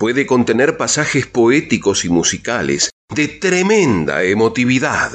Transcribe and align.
puede 0.00 0.24
contener 0.24 0.78
pasajes 0.78 1.26
poéticos 1.26 2.06
y 2.06 2.08
musicales 2.08 2.88
de 3.14 3.28
tremenda 3.28 4.24
emotividad. 4.24 5.10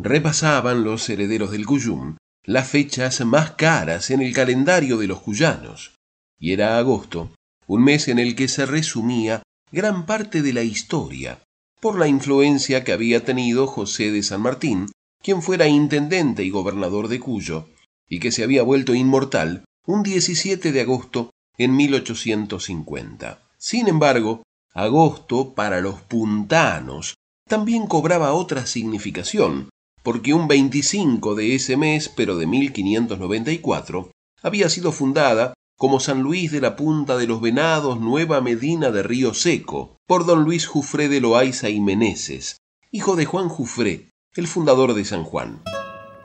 Repasaban 0.00 0.84
los 0.84 1.08
herederos 1.10 1.50
del 1.50 1.66
Cuyum 1.66 2.16
las 2.44 2.68
fechas 2.68 3.24
más 3.24 3.50
caras 3.52 4.10
en 4.12 4.22
el 4.22 4.32
calendario 4.32 4.98
de 4.98 5.08
los 5.08 5.20
cuyanos, 5.20 5.96
y 6.38 6.52
era 6.52 6.78
agosto, 6.78 7.32
un 7.66 7.82
mes 7.82 8.06
en 8.06 8.20
el 8.20 8.36
que 8.36 8.46
se 8.46 8.66
resumía 8.66 9.42
gran 9.72 10.06
parte 10.06 10.42
de 10.42 10.52
la 10.52 10.62
historia, 10.62 11.40
por 11.80 11.98
la 11.98 12.06
influencia 12.06 12.84
que 12.84 12.92
había 12.92 13.24
tenido 13.24 13.66
José 13.66 14.12
de 14.12 14.22
San 14.22 14.42
Martín, 14.42 14.86
quien 15.20 15.42
fuera 15.42 15.66
intendente 15.66 16.44
y 16.44 16.50
gobernador 16.50 17.08
de 17.08 17.18
Cuyo, 17.18 17.66
y 18.08 18.20
que 18.20 18.32
se 18.32 18.44
había 18.44 18.62
vuelto 18.62 18.94
inmortal 18.94 19.64
un 19.86 20.02
17 20.02 20.72
de 20.72 20.80
agosto 20.80 21.30
en 21.58 21.76
1850. 21.76 23.40
Sin 23.58 23.88
embargo, 23.88 24.42
agosto 24.74 25.54
para 25.54 25.80
los 25.80 26.00
puntanos 26.02 27.14
también 27.48 27.86
cobraba 27.86 28.32
otra 28.32 28.66
significación, 28.66 29.70
porque 30.02 30.34
un 30.34 30.48
25 30.48 31.34
de 31.34 31.54
ese 31.54 31.76
mes, 31.76 32.08
pero 32.08 32.36
de 32.36 32.46
1594, 32.46 34.10
había 34.42 34.68
sido 34.68 34.92
fundada 34.92 35.54
como 35.76 36.00
San 36.00 36.22
Luis 36.22 36.50
de 36.50 36.60
la 36.60 36.74
Punta 36.74 37.16
de 37.16 37.26
los 37.26 37.40
Venados, 37.40 38.00
Nueva 38.00 38.40
Medina 38.40 38.90
de 38.90 39.02
Río 39.02 39.34
Seco, 39.34 39.96
por 40.06 40.26
don 40.26 40.44
Luis 40.44 40.66
Jufré 40.66 41.08
de 41.08 41.20
Loaiza 41.20 41.68
y 41.68 41.80
Meneses, 41.80 42.56
hijo 42.90 43.14
de 43.14 43.26
Juan 43.26 43.48
Jufré, 43.48 44.10
el 44.34 44.46
fundador 44.46 44.94
de 44.94 45.04
San 45.04 45.24
Juan. 45.24 45.62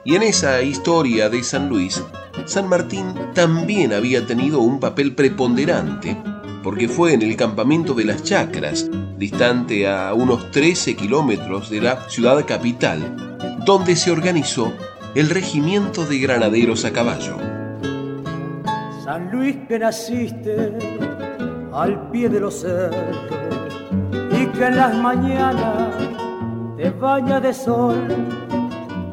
Y 0.04 0.16
en 0.16 0.24
esa 0.24 0.62
historia 0.62 1.28
de 1.28 1.44
San 1.44 1.68
Luis, 1.68 2.02
San 2.46 2.68
Martín 2.68 3.14
también 3.34 3.92
había 3.92 4.26
tenido 4.26 4.58
un 4.58 4.80
papel 4.80 5.14
preponderante, 5.14 6.16
porque 6.64 6.88
fue 6.88 7.14
en 7.14 7.22
el 7.22 7.36
campamento 7.36 7.94
de 7.94 8.06
las 8.06 8.24
Chacras, 8.24 8.90
distante 9.16 9.88
a 9.88 10.12
unos 10.12 10.50
13 10.50 10.96
kilómetros 10.96 11.70
de 11.70 11.82
la 11.82 12.08
ciudad 12.08 12.44
capital, 12.44 13.38
donde 13.64 13.94
se 13.94 14.10
organizó 14.10 14.72
el 15.14 15.30
regimiento 15.30 16.04
de 16.04 16.18
granaderos 16.18 16.84
a 16.84 16.92
caballo. 16.92 17.36
San 19.04 19.30
Luis 19.30 19.56
que 19.68 19.78
naciste 19.78 20.76
al 21.72 22.10
pie 22.10 22.28
de 22.28 22.40
los 22.40 22.60
cerros 22.60 23.16
y 24.32 24.46
que 24.46 24.66
en 24.66 24.76
las 24.76 24.96
mañanas 24.96 25.94
te 26.76 26.90
baña 26.90 27.38
de 27.38 27.54
sol 27.54 28.51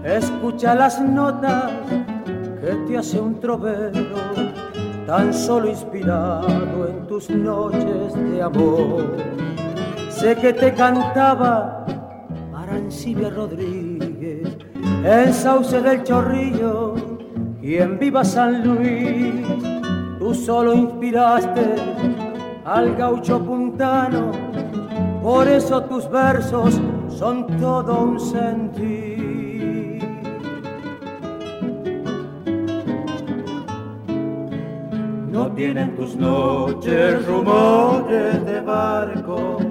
Escucha 0.03 0.75
las 0.75 1.01
notas 1.01 1.71
que 2.61 2.73
te 2.87 2.97
hace 2.97 3.19
un 3.19 3.37
trovero, 3.37 4.15
tan 5.05 5.33
solo 5.33 5.69
inspirado 5.69 6.87
en 6.87 7.05
tus 7.05 7.29
noches 7.29 8.13
de 8.15 8.41
amor. 8.41 9.17
Sé 10.09 10.37
que 10.37 10.53
te 10.53 10.73
cantaba 10.73 11.85
Arancibia 12.55 13.29
Rodríguez, 13.29 14.57
el 15.03 15.33
sauce 15.33 15.81
del 15.81 16.03
chorrillo 16.03 16.95
y 17.61 17.75
en 17.75 17.99
viva 17.99 18.23
San 18.23 18.65
Luis. 18.65 19.33
Tú 20.17 20.33
solo 20.33 20.73
inspiraste 20.75 21.75
al 22.63 22.95
gaucho 22.95 23.43
puntano, 23.43 24.31
por 25.21 25.45
eso 25.45 25.83
tus 25.83 26.09
versos 26.09 26.79
son 27.09 27.47
todo 27.57 28.01
un 28.01 28.17
sentir. 28.17 29.18
No 35.39 35.49
tienen 35.53 35.95
tus 35.95 36.17
noches 36.17 37.25
rumores 37.25 38.45
de 38.45 38.59
barcos, 38.59 39.63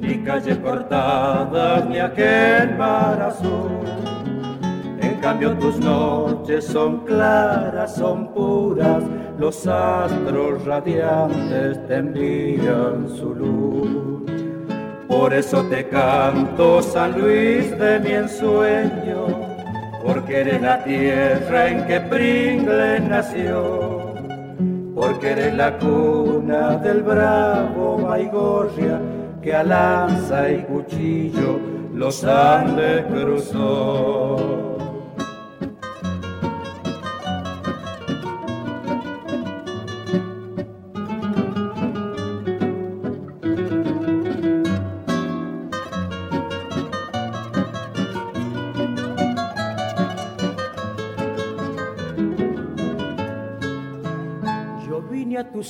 ni 0.00 0.18
calles 0.24 0.58
cortadas, 0.58 1.88
ni 1.88 2.00
aquel 2.00 2.76
mar 2.76 3.22
azul. 3.22 3.84
En 5.00 5.14
cambio 5.20 5.56
tus 5.58 5.78
noches 5.78 6.64
son 6.64 7.04
claras, 7.04 7.94
son 7.94 8.34
puras, 8.34 9.04
los 9.38 9.64
astros 9.68 10.64
radiantes 10.64 11.86
te 11.86 11.94
envían 11.98 13.08
su 13.08 13.32
luz. 13.32 14.24
Por 15.06 15.32
eso 15.32 15.62
te 15.70 15.88
canto, 15.88 16.82
San 16.82 17.12
Luis 17.20 17.78
de 17.78 18.00
mi 18.00 18.10
ensueño, 18.10 19.26
porque 20.04 20.40
eres 20.40 20.60
la 20.60 20.82
tierra 20.82 21.68
en 21.68 21.86
que 21.86 22.00
Pringle 22.00 22.98
nació 22.98 23.95
porque 24.96 25.32
eres 25.32 25.54
la 25.54 25.76
cuna 25.76 26.78
del 26.78 27.02
bravo 27.02 27.98
Baigorria 27.98 28.98
que 29.42 29.54
a 29.54 29.62
lanza 29.62 30.50
y 30.50 30.62
cuchillo 30.62 31.60
los 31.92 32.24
Andes 32.24 33.04
cruzó. 33.04 34.75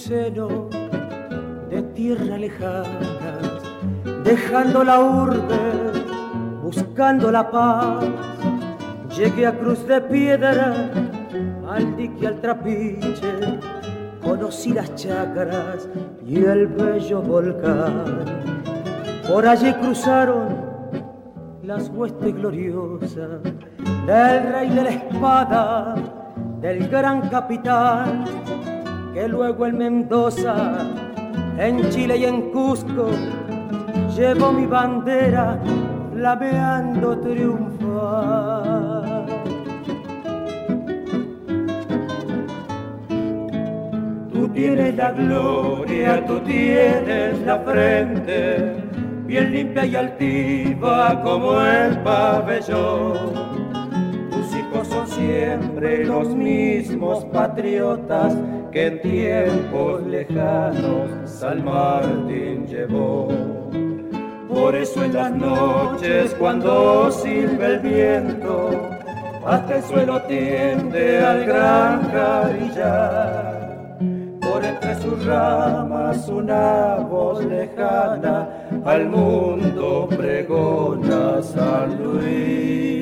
Seno 0.07 0.69
de 1.69 1.83
tierra 1.95 2.39
lejana, 2.39 3.39
dejando 4.23 4.85
la 4.85 5.01
urbe, 5.01 5.65
buscando 6.63 7.33
la 7.33 7.51
paz. 7.51 8.05
Llegué 9.17 9.47
a 9.49 9.59
Cruz 9.59 9.85
de 9.89 10.01
Piedra, 10.03 10.93
al 11.69 11.97
dique 11.97 12.25
al 12.25 12.41
trapiche, 12.41 13.59
conocí 14.23 14.73
las 14.73 14.95
chacras 14.95 15.89
y 16.25 16.37
el 16.45 16.69
bello 16.69 17.21
volcán. 17.23 18.25
Por 19.27 19.45
allí 19.45 19.73
cruzaron 19.73 20.55
las 21.65 21.89
huestes 21.89 22.33
gloriosas 22.33 23.43
del 24.07 24.53
rey 24.53 24.71
de 24.71 24.83
la 24.85 24.91
espada, 24.91 25.95
del 26.61 26.89
gran 26.89 27.29
capitán 27.29 28.25
que 29.17 29.27
luego 29.29 29.65
en 29.65 29.79
Mendoza, 29.79 30.77
en 31.57 31.89
Chile 31.89 32.19
y 32.19 32.27
en 32.27 32.51
Cusco, 32.51 33.09
llevo 34.15 34.53
mi 34.53 34.67
bandera 34.67 35.59
flameando 36.13 37.19
triunfar. 37.21 38.67
Tú 44.35 44.49
tienes 44.51 44.95
la 44.97 45.13
gloria, 45.13 46.23
tú 46.27 46.39
tienes 46.41 47.41
la 47.41 47.59
frente, 47.61 48.77
bien 49.25 49.51
limpia 49.51 49.87
y 49.87 49.97
altiva 49.97 51.23
como 51.23 51.59
el 51.63 51.99
pabellón. 52.01 53.33
Tus 54.31 54.55
hijos 54.55 54.89
son 54.89 55.09
siempre 55.09 56.05
los 56.05 56.35
mismos 56.35 57.25
patriotas 57.25 58.37
que 58.77 58.89
en 58.89 59.01
tiempos 59.01 60.07
lejanos 60.07 61.09
San 61.25 61.65
Martín 61.65 62.67
llevó. 62.67 63.27
Por 64.51 64.77
eso 64.77 65.03
en 65.03 65.15
las 65.15 65.33
noches 65.35 66.37
cuando 66.39 67.11
silba 67.11 67.69
el 67.69 67.79
viento, 67.79 68.91
hasta 69.47 69.79
el 69.79 69.83
suelo 69.83 70.21
tiende 70.25 71.25
al 71.25 71.47
gran 71.47 72.11
carillar. 72.11 73.99
Por 74.43 74.63
entre 74.63 74.95
sus 74.97 75.25
ramas 75.25 76.29
una 76.29 76.97
voz 76.97 77.43
lejana 77.47 78.47
al 78.85 79.09
mundo 79.09 80.07
pregona 80.11 81.43
San 81.43 81.97
Luis. 82.03 82.96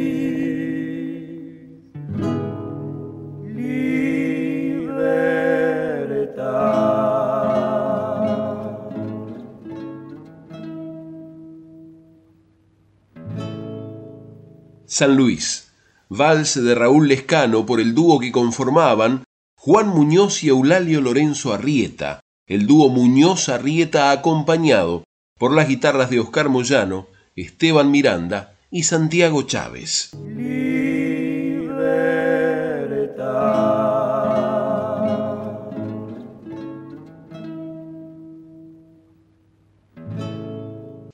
San 14.95 15.17
Luis, 15.17 15.73
vals 16.09 16.55
de 16.55 16.73
Raúl 16.73 17.09
Lescano 17.09 17.67
por 17.67 17.81
el 17.81 17.97
dúo 17.97 18.21
que 18.21 18.31
conformaban 18.31 19.25
Juan 19.57 19.89
Muñoz 19.89 20.45
y 20.45 20.51
Eulalio 20.51 21.01
Lorenzo 21.01 21.53
Arrieta, 21.53 22.21
el 22.47 22.69
dúo 22.69 22.89
Muñoz 22.91 23.49
Arrieta 23.49 24.13
acompañado 24.13 25.03
por 25.37 25.53
las 25.53 25.67
guitarras 25.67 26.11
de 26.11 26.21
Oscar 26.21 26.49
Moyano, 26.49 27.09
Esteban 27.35 27.91
Miranda 27.91 28.55
y 28.71 28.85
Santiago 28.85 29.43
Chávez. 29.43 30.13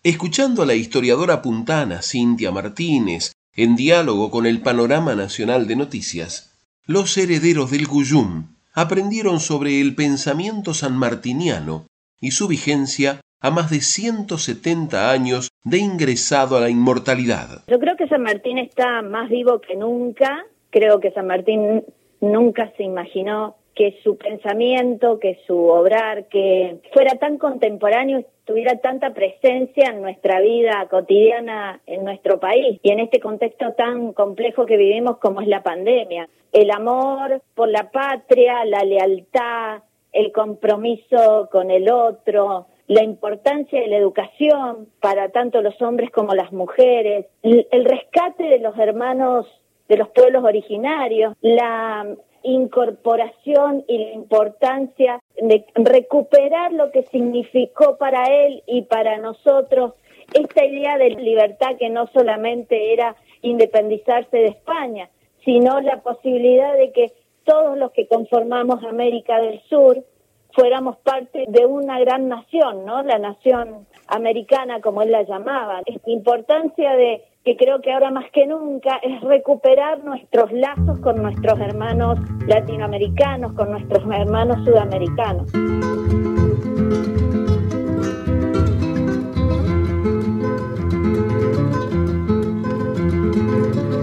Escuchando 0.03 0.63
a 0.63 0.67
la 0.67 0.75
historiadora 0.75 1.41
puntana 1.41 2.03
Cintia 2.03 2.51
Martínez 2.51 3.33
en 3.57 3.77
diálogo 3.77 4.31
con 4.31 4.47
el 4.47 4.61
panorama 4.61 5.15
nacional 5.15 5.67
de 5.67 5.77
noticias, 5.77 6.59
los 6.87 7.17
herederos 7.17 7.71
del 7.71 7.87
Guyum 7.87 8.57
aprendieron 8.75 9.41
sobre 9.41 9.81
el 9.81 9.95
pensamiento 9.95 10.75
sanmartiniano 10.75 11.87
y 12.21 12.31
su 12.33 12.49
vigencia 12.49 13.21
a 13.41 13.51
más 13.51 13.71
de 13.71 13.81
170 13.81 15.11
años 15.11 15.51
de 15.65 15.79
ingresado 15.79 16.57
a 16.57 16.61
la 16.61 16.71
inmortalidad. 16.71 17.65
Yo 17.69 17.79
creo 17.79 17.97
que 17.97 18.07
San 18.09 18.23
Martín 18.23 18.59
está 18.59 19.03
más 19.03 19.31
vivo 19.31 19.61
que 19.61 19.77
nunca. 19.77 20.45
Creo 20.71 21.01
que 21.01 21.11
San 21.13 21.27
Martín 21.27 21.85
nunca 22.21 22.73
se 22.77 22.85
imaginó 22.85 23.57
que 23.81 23.99
su 24.05 24.19
pensamiento, 24.19 25.19
que 25.19 25.39
su 25.47 25.57
obrar, 25.57 26.27
que 26.27 26.81
fuera 26.93 27.15
tan 27.15 27.39
contemporáneo, 27.39 28.27
tuviera 28.45 28.77
tanta 28.77 29.15
presencia 29.15 29.87
en 29.89 30.03
nuestra 30.03 30.39
vida 30.43 30.87
cotidiana 30.91 31.81
en 31.87 32.05
nuestro 32.05 32.39
país 32.39 32.79
y 32.83 32.91
en 32.91 33.01
este 33.01 33.21
contexto 33.21 33.73
tan 33.73 34.13
complejo 34.13 34.67
que 34.67 34.77
vivimos 34.77 35.17
como 35.17 35.41
es 35.41 35.49
la 35.49 35.63
pandemia. 35.63 36.29
El 36.53 36.71
amor 36.73 37.41
por 37.55 37.71
la 37.71 37.91
patria, 37.91 38.67
la 38.67 38.85
lealtad, 38.85 39.83
el 40.13 40.31
compromiso 40.31 41.49
con 41.51 41.71
el 41.71 41.91
otro, 41.91 42.67
la 42.87 43.03
importancia 43.03 43.81
de 43.81 43.87
la 43.87 43.97
educación 43.97 44.89
para 45.01 45.31
tanto 45.31 45.63
los 45.63 45.81
hombres 45.81 46.11
como 46.11 46.35
las 46.35 46.53
mujeres, 46.53 47.29
el 47.43 47.85
rescate 47.87 48.45
de 48.45 48.59
los 48.59 48.77
hermanos 48.77 49.47
de 49.89 49.97
los 49.97 50.09
pueblos 50.11 50.45
originarios, 50.45 51.35
la 51.41 52.07
incorporación 52.43 53.85
y 53.87 53.99
la 53.99 54.13
importancia 54.13 55.21
de 55.37 55.65
recuperar 55.75 56.73
lo 56.73 56.91
que 56.91 57.03
significó 57.05 57.97
para 57.97 58.25
él 58.25 58.63
y 58.67 58.83
para 58.83 59.19
nosotros 59.19 59.95
esta 60.35 60.65
idea 60.65 60.97
de 60.97 61.11
libertad 61.11 61.77
que 61.79 61.91
no 61.91 62.07
solamente 62.09 62.93
era 62.93 63.17
independizarse 63.43 64.37
de 64.37 64.47
España, 64.47 65.09
sino 65.45 65.81
la 65.81 66.03
posibilidad 66.03 66.77
de 66.77 66.93
que 66.93 67.13
todos 67.45 67.77
los 67.77 67.91
que 67.93 68.07
conformamos 68.07 68.85
América 68.85 69.41
del 69.41 69.61
Sur 69.63 70.05
fuéramos 70.53 70.99
parte 70.99 71.45
de 71.49 71.67
una 71.67 71.99
gran 72.01 72.29
nación, 72.29 72.85
¿no? 72.85 73.03
La 73.03 73.19
nación 73.19 73.87
americana, 74.09 74.81
como 74.81 75.03
él 75.03 75.11
la 75.11 75.23
llamaba. 75.23 75.81
La 75.87 76.13
importancia 76.13 76.95
de 76.97 77.25
que 77.45 77.57
creo 77.57 77.81
que 77.81 77.93
ahora 77.93 78.11
más 78.11 78.31
que 78.33 78.47
nunca 78.47 78.97
es 79.03 79.21
recuperar 79.23 80.05
nuestros 80.05 80.53
lazos 80.53 80.99
con 81.01 81.23
nuestros 81.23 81.59
hermanos 81.59 82.19
latinoamericanos, 82.47 83.53
con 83.55 83.71
nuestros 83.71 84.05
hermanos 84.13 84.59
sudamericanos. 84.65 85.51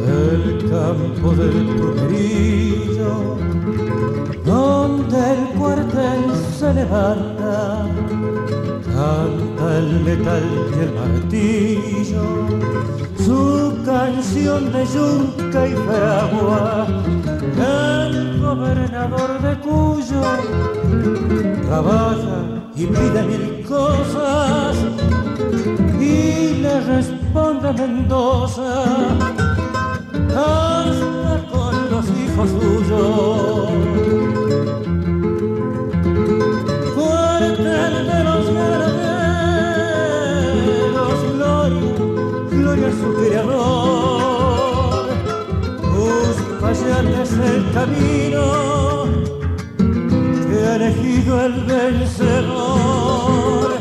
El 0.09 0.69
campo 0.69 1.31
del 1.35 1.75
Truquerillo, 1.77 3.37
donde 4.43 5.17
el 5.17 5.59
cuartel 5.59 6.31
se 6.33 6.73
levanta, 6.73 7.85
canta 8.83 9.77
el 9.77 9.99
metal 10.03 10.43
y 10.75 10.83
el 10.83 10.93
martillo 10.95 12.36
canción 14.47 14.71
de 14.71 14.85
yunca 14.85 15.67
y 15.67 15.75
fragua, 15.75 16.87
el 18.09 18.39
gobernador 18.41 19.41
de 19.41 19.59
Cuyo 19.59 20.21
trabaja 21.67 22.39
y 22.75 22.85
pide 22.85 23.23
mil 23.23 23.65
cosas 23.67 24.77
y 25.99 26.61
le 26.61 26.79
responde 26.79 27.73
Mendoza 27.73 28.83
hasta 30.29 31.47
con 31.51 31.89
los 31.91 32.05
hijos 32.09 32.49
suyos. 32.49 33.76
El 47.43 47.71
camino 47.71 49.05
que 49.77 50.65
ha 50.65 50.75
elegido 50.75 51.45
el 51.45 51.63
vencedor. 51.65 53.77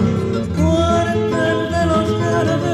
Cuartel 0.57 1.71
de 1.71 1.87
los 1.87 2.11
ganaderos 2.21 2.67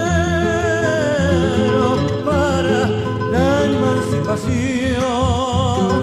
para 2.24 2.88
la 3.30 3.64
emancipación. 3.64 6.02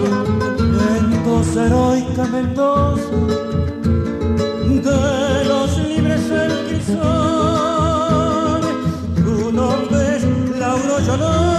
Mendoza, 0.77 1.65
heroica 1.65 2.23
Mendoza, 2.25 3.09
de 4.87 5.45
los 5.45 5.69
libres 5.77 6.25
el 6.31 6.51
crisol. 6.67 7.01
Cruzar 9.15 11.58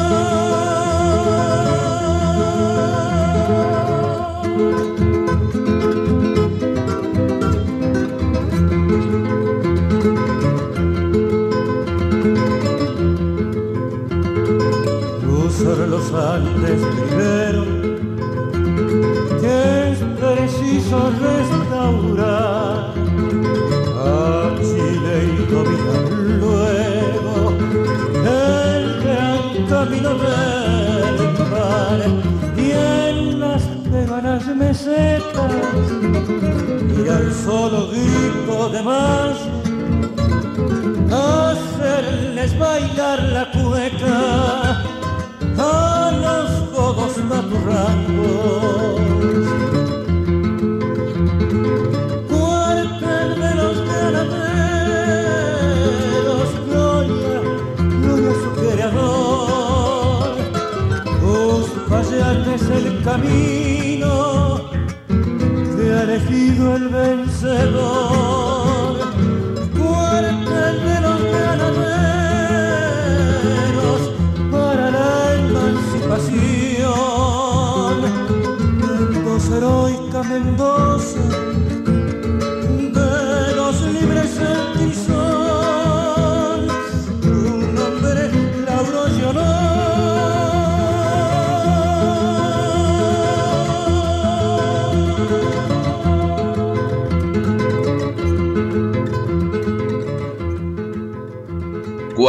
los 16.00 16.12
Andes 16.14 16.80
primero 16.80 17.64
que 19.40 19.90
es 19.90 19.98
preciso 20.19 21.12
restaurar. 21.20 22.94
A 24.02 24.56
Chile 24.58 25.14
y 25.24 25.52
dominar 25.52 26.06
luego 26.40 27.52
el 28.24 29.02
gran 29.02 29.66
camino 29.69 30.10
del 30.24 31.16
mar. 31.50 31.98
Y 32.56 32.70
en 32.70 33.40
las 33.40 33.62
peruanas 33.90 34.46
mesetas 34.56 35.52
y 36.96 37.08
al 37.08 37.32
solo 37.32 37.88
grito 37.88 38.69
de 38.70 38.82
más 38.82 39.36
hacerles 41.12 42.58
bailar 42.58 43.22
la 43.22 43.50
cueca 43.50 44.59
rato. 47.58 48.59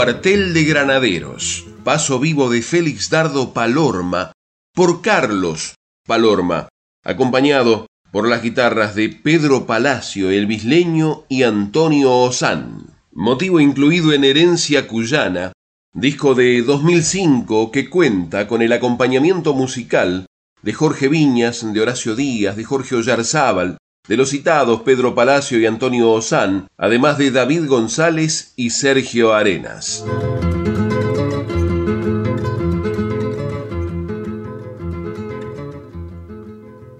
Cuartel 0.04 0.56
de 0.56 0.64
Granaderos, 0.64 1.68
paso 1.84 2.18
vivo 2.18 2.50
de 2.50 2.64
Félix 2.64 3.12
Dardo 3.12 3.54
Palorma 3.54 4.32
por 4.74 5.04
Carlos 5.04 5.76
Palorma, 6.08 6.70
acompañado 7.04 7.86
por 8.12 8.28
las 8.28 8.42
guitarras 8.42 8.96
de 8.96 9.10
Pedro 9.10 9.68
Palacio, 9.68 10.32
el 10.32 10.48
bisleño 10.48 11.26
y 11.30 11.44
Antonio 11.44 12.18
Osán. 12.18 12.88
Motivo 13.12 13.60
incluido 13.60 14.12
en 14.12 14.24
Herencia 14.24 14.88
Cuyana, 14.88 15.52
disco 15.94 16.34
de 16.34 16.64
2005 16.64 17.70
que 17.70 17.88
cuenta 17.88 18.48
con 18.48 18.64
el 18.64 18.74
acompañamiento 18.74 19.54
musical 19.54 20.26
de 20.64 20.74
Jorge 20.74 21.10
Viñas, 21.10 21.64
de 21.72 21.80
Horacio 21.80 22.16
Díaz, 22.16 22.56
de 22.56 22.64
Jorge 22.64 22.96
Ollarzábal, 22.96 23.78
de 24.12 24.18
los 24.18 24.32
citados 24.32 24.82
Pedro 24.82 25.16
Palacio 25.16 25.58
y 25.58 25.66
Antonio 25.66 26.12
Osán, 26.12 26.68
además 26.76 27.18
de 27.18 27.32
David 27.32 27.66
González 27.66 28.54
y 28.58 28.72
Sergio 28.72 29.34
Arenas. 29.34 30.06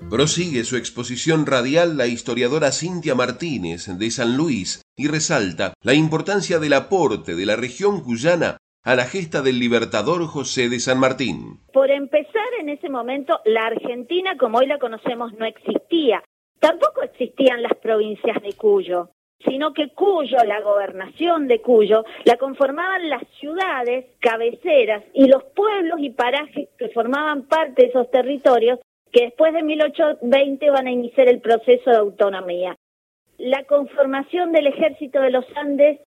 Prosigue 0.10 0.64
su 0.64 0.78
exposición 0.78 1.46
radial 1.46 1.98
la 1.98 2.08
historiadora 2.08 2.72
Cintia 2.72 3.14
Martínez 3.14 3.88
de 3.88 4.10
San 4.10 4.38
Luis 4.38 4.82
y 4.96 5.10
resalta 5.10 5.74
la 5.84 5.94
importancia 5.94 6.60
del 6.60 6.72
aporte 6.72 7.36
de 7.36 7.46
la 7.46 7.58
región 7.58 8.00
cuyana 8.00 8.56
a 8.84 8.96
la 8.96 9.04
gesta 9.04 9.42
del 9.42 9.60
libertador 9.60 10.26
José 10.28 10.70
de 10.70 10.80
San 10.80 10.98
Martín. 10.98 11.60
Por 11.74 11.92
empezar, 11.92 12.48
en 12.62 12.70
ese 12.70 12.90
momento, 12.90 13.40
la 13.44 13.68
Argentina 13.68 14.38
como 14.40 14.60
hoy 14.60 14.68
la 14.68 14.80
conocemos 14.80 15.34
no 15.34 15.46
existía. 15.46 16.24
Tampoco 16.62 17.02
existían 17.02 17.64
las 17.64 17.74
provincias 17.80 18.40
de 18.44 18.54
Cuyo, 18.54 19.10
sino 19.44 19.74
que 19.74 19.90
Cuyo, 19.90 20.38
la 20.46 20.62
gobernación 20.62 21.48
de 21.48 21.60
Cuyo, 21.60 22.06
la 22.24 22.38
conformaban 22.38 23.10
las 23.10 23.24
ciudades 23.40 24.06
cabeceras 24.20 25.04
y 25.16 25.28
los 25.28 25.44
pueblos 25.56 26.00
y 26.00 26.12
parajes 26.12 26.70
que 26.78 26.90
formaban 26.90 27.48
parte 27.48 27.82
de 27.82 27.88
esos 27.88 28.12
territorios 28.12 28.80
que 29.12 29.24
después 29.24 29.54
de 29.54 29.64
1820 29.64 30.70
van 30.70 30.86
a 30.86 30.92
iniciar 30.92 31.28
el 31.30 31.42
proceso 31.42 31.90
de 31.90 31.98
autonomía. 31.98 32.76
La 33.40 33.64
conformación 33.64 34.52
del 34.52 34.68
ejército 34.68 35.20
de 35.20 35.32
los 35.32 35.46
Andes 35.56 36.00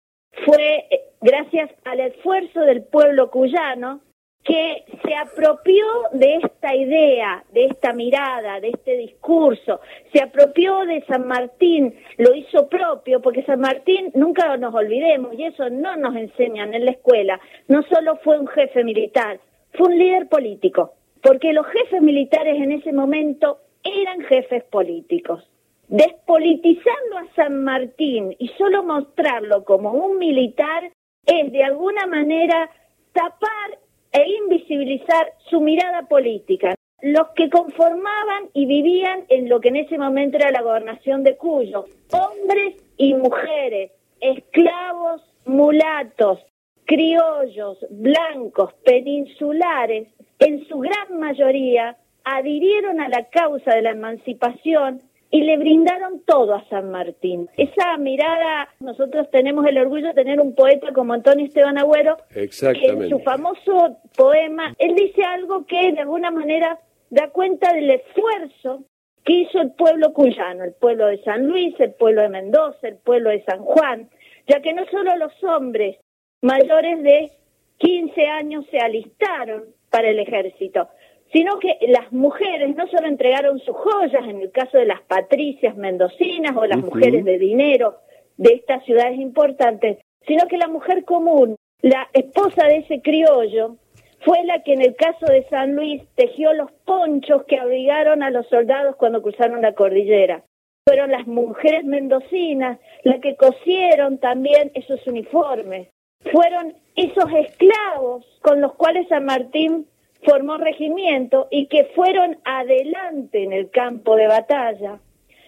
fue 0.46 0.86
eh, 0.92 1.02
gracias 1.20 1.72
al 1.84 2.00
esfuerzo 2.00 2.60
del 2.60 2.84
pueblo 2.84 3.32
cuyano 3.32 4.02
que 4.44 4.84
se 5.04 5.16
apropió 5.16 5.86
de 6.12 6.36
esta 6.44 6.76
idea, 6.76 7.44
de 7.54 7.66
esta 7.66 7.94
mirada, 7.94 8.60
de 8.60 8.70
este 8.70 8.98
discurso, 8.98 9.80
se 10.12 10.22
apropió 10.22 10.86
de 10.86 11.02
San 11.06 11.28
Martín, 11.28 11.96
lo 12.18 12.36
hizo 12.36 12.68
propio, 12.68 13.22
porque 13.22 13.44
San 13.44 13.62
Martín, 13.62 14.12
nunca 14.16 14.58
nos 14.58 14.74
olvidemos, 14.74 15.34
y 15.38 15.46
eso 15.46 15.70
no 15.70 15.96
nos 15.96 16.16
enseñan 16.16 16.74
en 16.74 16.86
la 16.86 16.92
escuela, 16.92 17.40
no 17.70 17.84
solo 17.84 18.18
fue 18.18 18.38
un 18.38 18.48
jefe 18.48 18.84
militar, 18.84 19.40
fue 19.74 19.88
un 19.88 19.98
líder 19.98 20.28
político, 20.28 20.94
porque 21.22 21.54
los 21.54 21.66
jefes 21.68 22.02
militares 22.02 22.56
en 22.62 22.74
ese 22.74 22.92
momento 22.92 23.60
eran 23.84 24.22
jefes 24.22 24.64
políticos. 24.66 25.50
Despolitizando 25.88 27.18
a 27.18 27.36
San 27.36 27.64
Martín 27.64 28.36
y 28.40 28.50
solo 28.58 28.84
mostrarlo 28.84 29.64
como 29.64 29.92
un 29.92 30.18
militar 30.18 30.92
es 31.26 31.52
de 31.52 31.64
alguna 31.64 32.08
manera 32.08 32.70
tapar 33.14 33.83
e 34.14 34.30
invisibilizar 34.44 35.34
su 35.50 35.60
mirada 35.60 36.04
política. 36.04 36.76
Los 37.02 37.30
que 37.36 37.50
conformaban 37.50 38.50
y 38.54 38.66
vivían 38.66 39.26
en 39.28 39.50
lo 39.50 39.60
que 39.60 39.68
en 39.70 39.76
ese 39.76 39.98
momento 39.98 40.38
era 40.38 40.52
la 40.52 40.62
gobernación 40.62 41.24
de 41.24 41.36
Cuyo, 41.36 41.86
hombres 42.12 42.78
y 42.96 43.14
mujeres, 43.16 43.92
esclavos, 44.22 45.22
mulatos, 45.46 46.40
criollos, 46.86 47.78
blancos, 47.90 48.74
peninsulares, 48.86 50.08
en 50.40 50.66
su 50.68 50.80
gran 50.80 51.20
mayoría 51.20 51.98
adhirieron 52.24 53.02
a 53.02 53.10
la 53.10 53.26
causa 53.30 53.76
de 53.76 53.82
la 53.82 53.92
emancipación 53.92 55.02
y 55.34 55.42
le 55.42 55.58
brindaron 55.58 56.22
todo 56.28 56.54
a 56.54 56.64
San 56.70 56.92
Martín. 56.92 57.50
Esa 57.58 57.98
mirada, 57.98 58.70
nosotros 58.80 59.32
tenemos 59.32 59.66
el 59.66 59.80
orgullo 59.80 60.10
de 60.10 60.14
tener 60.14 60.40
un 60.40 60.54
poeta 60.54 60.94
como 60.94 61.14
Antonio 61.14 61.48
Esteban 61.48 61.80
Agüero, 61.80 62.18
que 62.32 62.86
en 62.86 63.10
su 63.10 63.18
famoso 63.22 63.98
poema, 64.16 64.76
él 64.78 64.94
dice 64.94 65.24
algo 65.24 65.66
que 65.66 65.92
de 65.92 66.02
alguna 66.02 66.30
manera 66.30 66.80
da 67.10 67.32
cuenta 67.32 67.74
del 67.74 67.90
esfuerzo 67.90 68.84
que 69.26 69.34
hizo 69.34 69.60
el 69.60 69.72
pueblo 69.72 70.14
cuyano, 70.14 70.66
el 70.66 70.74
pueblo 70.74 71.08
de 71.08 71.24
San 71.24 71.48
Luis, 71.48 71.74
el 71.80 71.96
pueblo 71.96 72.22
de 72.22 72.30
Mendoza, 72.30 72.88
el 72.88 72.98
pueblo 72.98 73.32
de 73.32 73.44
San 73.44 73.64
Juan, 73.64 74.12
ya 74.48 74.62
que 74.62 74.74
no 74.74 74.86
solo 74.92 75.16
los 75.16 75.34
hombres 75.44 75.98
mayores 76.44 77.02
de 77.02 77.32
15 77.80 78.28
años 78.28 78.66
se 78.70 78.78
alistaron 78.78 79.64
para 79.90 80.10
el 80.10 80.20
ejército, 80.20 80.90
sino 81.34 81.58
que 81.58 81.78
las 81.88 82.12
mujeres 82.12 82.76
no 82.76 82.88
solo 82.88 83.08
entregaron 83.08 83.60
sus 83.60 83.76
joyas, 83.76 84.24
en 84.28 84.40
el 84.40 84.52
caso 84.52 84.78
de 84.78 84.86
las 84.86 85.02
patricias 85.02 85.76
mendocinas 85.76 86.56
o 86.56 86.66
las 86.66 86.78
mujeres 86.78 87.26
de 87.26 87.40
dinero 87.40 87.98
de 88.38 88.54
estas 88.54 88.86
ciudades 88.86 89.20
importantes, 89.20 89.98
sino 90.28 90.48
que 90.48 90.58
la 90.58 90.68
mujer 90.68 91.04
común, 91.04 91.56
la 91.82 92.08
esposa 92.14 92.68
de 92.68 92.78
ese 92.78 93.02
criollo, 93.02 93.78
fue 94.24 94.44
la 94.46 94.62
que 94.64 94.74
en 94.74 94.82
el 94.82 94.96
caso 94.96 95.26
de 95.26 95.46
San 95.50 95.76
Luis 95.76 96.04
tejió 96.16 96.54
los 96.54 96.72
ponchos 96.86 97.44
que 97.46 97.58
abrigaron 97.58 98.22
a 98.24 98.30
los 98.30 98.48
soldados 98.48 98.96
cuando 98.96 99.22
cruzaron 99.22 99.62
la 99.62 99.74
cordillera. 99.74 100.44
Fueron 100.86 101.12
las 101.12 101.28
mujeres 101.28 101.84
mendocinas 101.84 102.80
las 103.04 103.20
que 103.20 103.36
cosieron 103.36 104.20
también 104.20 104.72
esos 104.76 105.06
uniformes. 105.08 105.90
Fueron 106.32 106.76
esos 106.96 107.26
esclavos 107.34 108.26
con 108.42 108.62
los 108.62 108.76
cuales 108.76 109.08
San 109.10 109.26
Martín 109.26 109.88
formó 110.26 110.58
regimiento 110.58 111.48
y 111.52 111.68
que 111.68 111.86
fueron 111.96 112.38
adelante 112.46 113.44
en 113.44 113.54
el 113.54 113.70
campo 113.70 114.16
de 114.16 114.28
batalla, 114.28 115.00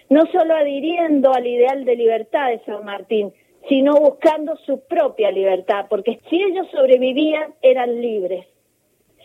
no 0.10 0.26
solo 0.32 0.56
adhiriendo 0.56 1.34
al 1.34 1.48
ideal 1.48 1.86
de 1.86 1.96
libertad 1.96 2.50
de 2.50 2.60
San 2.66 2.86
Martín, 2.86 3.34
sino 3.68 3.96
buscando 3.96 4.56
su 4.58 4.82
propia 4.88 5.32
libertad, 5.32 5.88
porque 5.90 6.20
si 6.30 6.42
ellos 6.42 6.68
sobrevivían 6.72 7.54
eran 7.62 8.02
libres. 8.02 8.46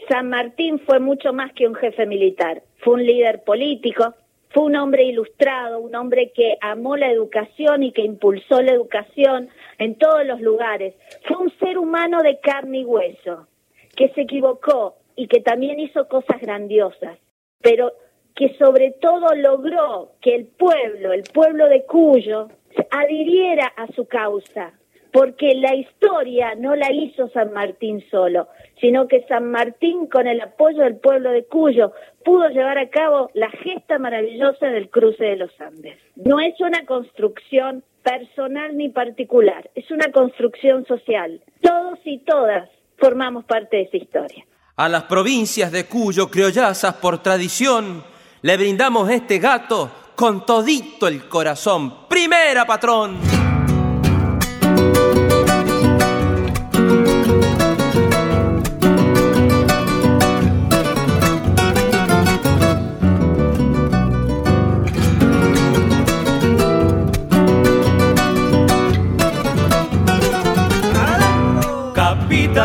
San 0.09 0.31
Martín 0.31 0.79
fue 0.81 0.99
mucho 0.99 1.33
más 1.33 1.53
que 1.53 1.67
un 1.67 1.75
jefe 1.75 2.07
militar, 2.07 2.63
fue 2.79 2.95
un 2.95 3.05
líder 3.05 3.45
político, 3.45 4.15
fue 4.49 4.65
un 4.65 4.77
hombre 4.77 5.05
ilustrado, 5.05 5.79
un 5.79 5.95
hombre 5.95 6.33
que 6.35 6.57
amó 6.61 6.97
la 6.97 7.11
educación 7.11 7.83
y 7.83 7.93
que 7.93 8.03
impulsó 8.03 8.63
la 8.63 8.73
educación 8.73 9.49
en 9.79 9.97
todos 9.97 10.25
los 10.27 10.41
lugares. 10.41 10.95
Fue 11.25 11.37
un 11.37 11.53
ser 11.59 11.79
humano 11.79 12.23
de 12.23 12.41
carne 12.41 12.79
y 12.79 12.85
hueso, 12.85 13.47
que 13.95 14.09
se 14.09 14.23
equivocó, 14.23 14.97
y 15.17 15.29
que 15.29 15.41
también 15.41 15.81
hizo 15.81 16.09
cosas 16.09 16.41
grandiosas, 16.41 17.19
pero 17.61 17.93
que 18.35 18.55
sobre 18.57 18.93
todo 18.93 19.35
logró 19.35 20.13
que 20.21 20.35
el 20.35 20.47
pueblo, 20.47 21.13
el 21.13 21.25
pueblo 21.25 21.69
de 21.69 21.85
Cuyo, 21.85 22.49
adhiriera 22.91 23.67
a 23.77 23.87
su 23.89 24.07
causa, 24.07 24.73
porque 25.13 25.55
la 25.57 25.75
historia 25.75 26.55
no 26.55 26.77
la 26.77 26.93
hizo 26.93 27.29
San 27.31 27.53
Martín 27.53 28.03
solo, 28.11 28.49
sino 28.81 29.09
que 29.09 29.27
San 29.27 29.51
Martín, 29.51 30.07
con 30.07 30.27
el 30.27 30.41
apoyo 30.41 30.85
del 30.85 30.97
pueblo 30.97 31.33
de 31.33 31.45
Cuyo, 31.45 31.93
pudo 32.25 32.49
llevar 32.49 32.79
a 32.79 32.89
cabo 32.91 33.31
la 33.35 33.51
gesta 33.51 33.99
maravillosa 33.99 34.69
del 34.69 34.89
cruce 34.89 35.25
de 35.25 35.37
los 35.37 35.61
Andes. 35.61 35.99
No 36.17 36.41
es 36.41 36.59
una 36.61 36.87
construcción 36.87 37.83
personal 38.03 38.77
ni 38.77 38.89
particular, 38.89 39.69
es 39.75 39.91
una 39.91 40.11
construcción 40.13 40.87
social. 40.87 41.43
Todos 41.61 41.99
y 42.05 42.19
todas 42.19 42.71
formamos 42.97 43.45
parte 43.45 43.79
de 43.79 43.83
esa 43.83 43.97
historia 43.97 44.45
a 44.77 44.89
las 44.89 45.05
provincias 45.05 45.73
de 45.73 45.87
Cuyo, 45.87 46.31
criollazas 46.31 46.95
por 46.95 47.23
tradición, 47.23 48.05
le 48.43 48.57
brindamos 48.57 49.11
este 49.11 49.39
gato 49.39 49.91
con 50.15 50.47
todito 50.47 51.09
el 51.09 51.29
corazón. 51.29 52.09
Primera, 52.09 52.67
patrón. 52.67 53.50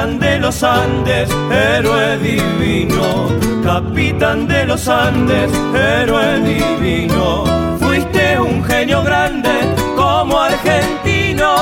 De 0.06 0.38
los 0.40 0.62
Andes, 0.62 1.30
héroe 1.52 2.20
divino, 2.20 3.28
capitán 3.64 4.48
de 4.48 4.66
los 4.66 4.88
Andes, 4.88 5.52
héroe 5.74 6.40
divino. 6.42 7.44
Fuiste 7.80 8.40
un 8.40 8.64
genio 8.64 9.02
grande 9.04 9.50
como 9.96 10.40
argentino, 10.40 11.56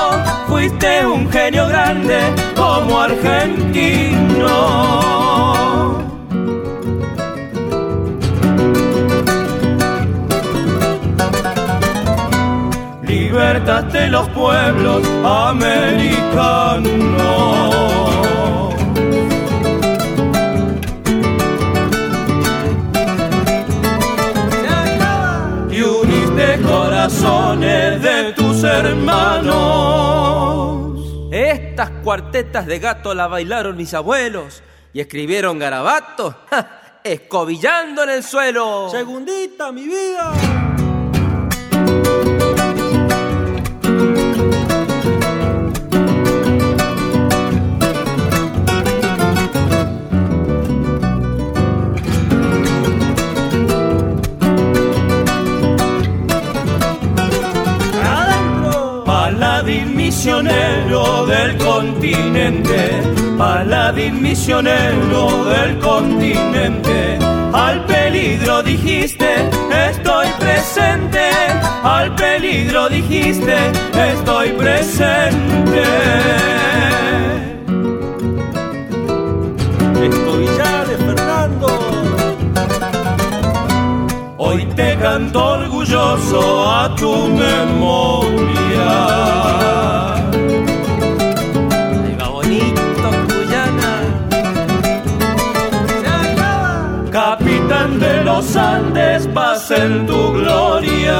fuiste 0.47 1.05
un 1.05 1.31
genio 1.31 1.67
grande 1.67 2.19
como 2.55 2.99
argentino. 2.99 4.33
libertad 13.07 13.83
de 13.85 14.09
los 14.09 14.27
pueblos 14.29 15.01
americanos 15.23 16.53
corazones 27.03 28.01
de 28.01 28.31
tus 28.31 28.63
hermanos. 28.63 29.53
Estas 31.33 31.89
cuartetas 32.01 32.65
de 32.65 32.79
gato 32.79 33.13
la 33.13 33.27
bailaron 33.27 33.75
mis 33.75 33.93
abuelos 33.93 34.63
y 34.93 35.01
escribieron 35.01 35.59
garabatos, 35.59 36.33
escobillando 37.03 38.03
en 38.03 38.09
el 38.09 38.23
suelo. 38.23 38.87
Segundita, 38.89 39.73
mi 39.73 39.85
vida. 39.85 40.72
Misionero 60.23 61.25
del 61.25 61.57
continente, 61.57 63.01
paladín 63.37 64.21
misionero 64.21 65.43
del 65.43 65.77
continente. 65.79 67.19
Al 67.51 67.83
peligro 67.83 68.63
dijiste, 68.63 69.49
estoy 69.89 70.27
presente. 70.39 71.29
Al 71.83 72.15
peligro 72.15 72.87
dijiste, 72.87 73.53
estoy 74.13 74.51
presente. 74.51 75.83
de 80.87 80.97
Fernando. 81.05 81.67
Hoy 84.37 84.65
te 84.73 84.97
canto 84.99 85.45
orgulloso 85.45 86.71
a 86.71 86.95
tu 86.95 87.27
memoria. 87.27 88.53
Los 98.35 98.55
Andes 98.55 99.27
pasa 99.27 99.85
en 99.85 100.07
tu 100.07 100.33
gloria. 100.33 101.19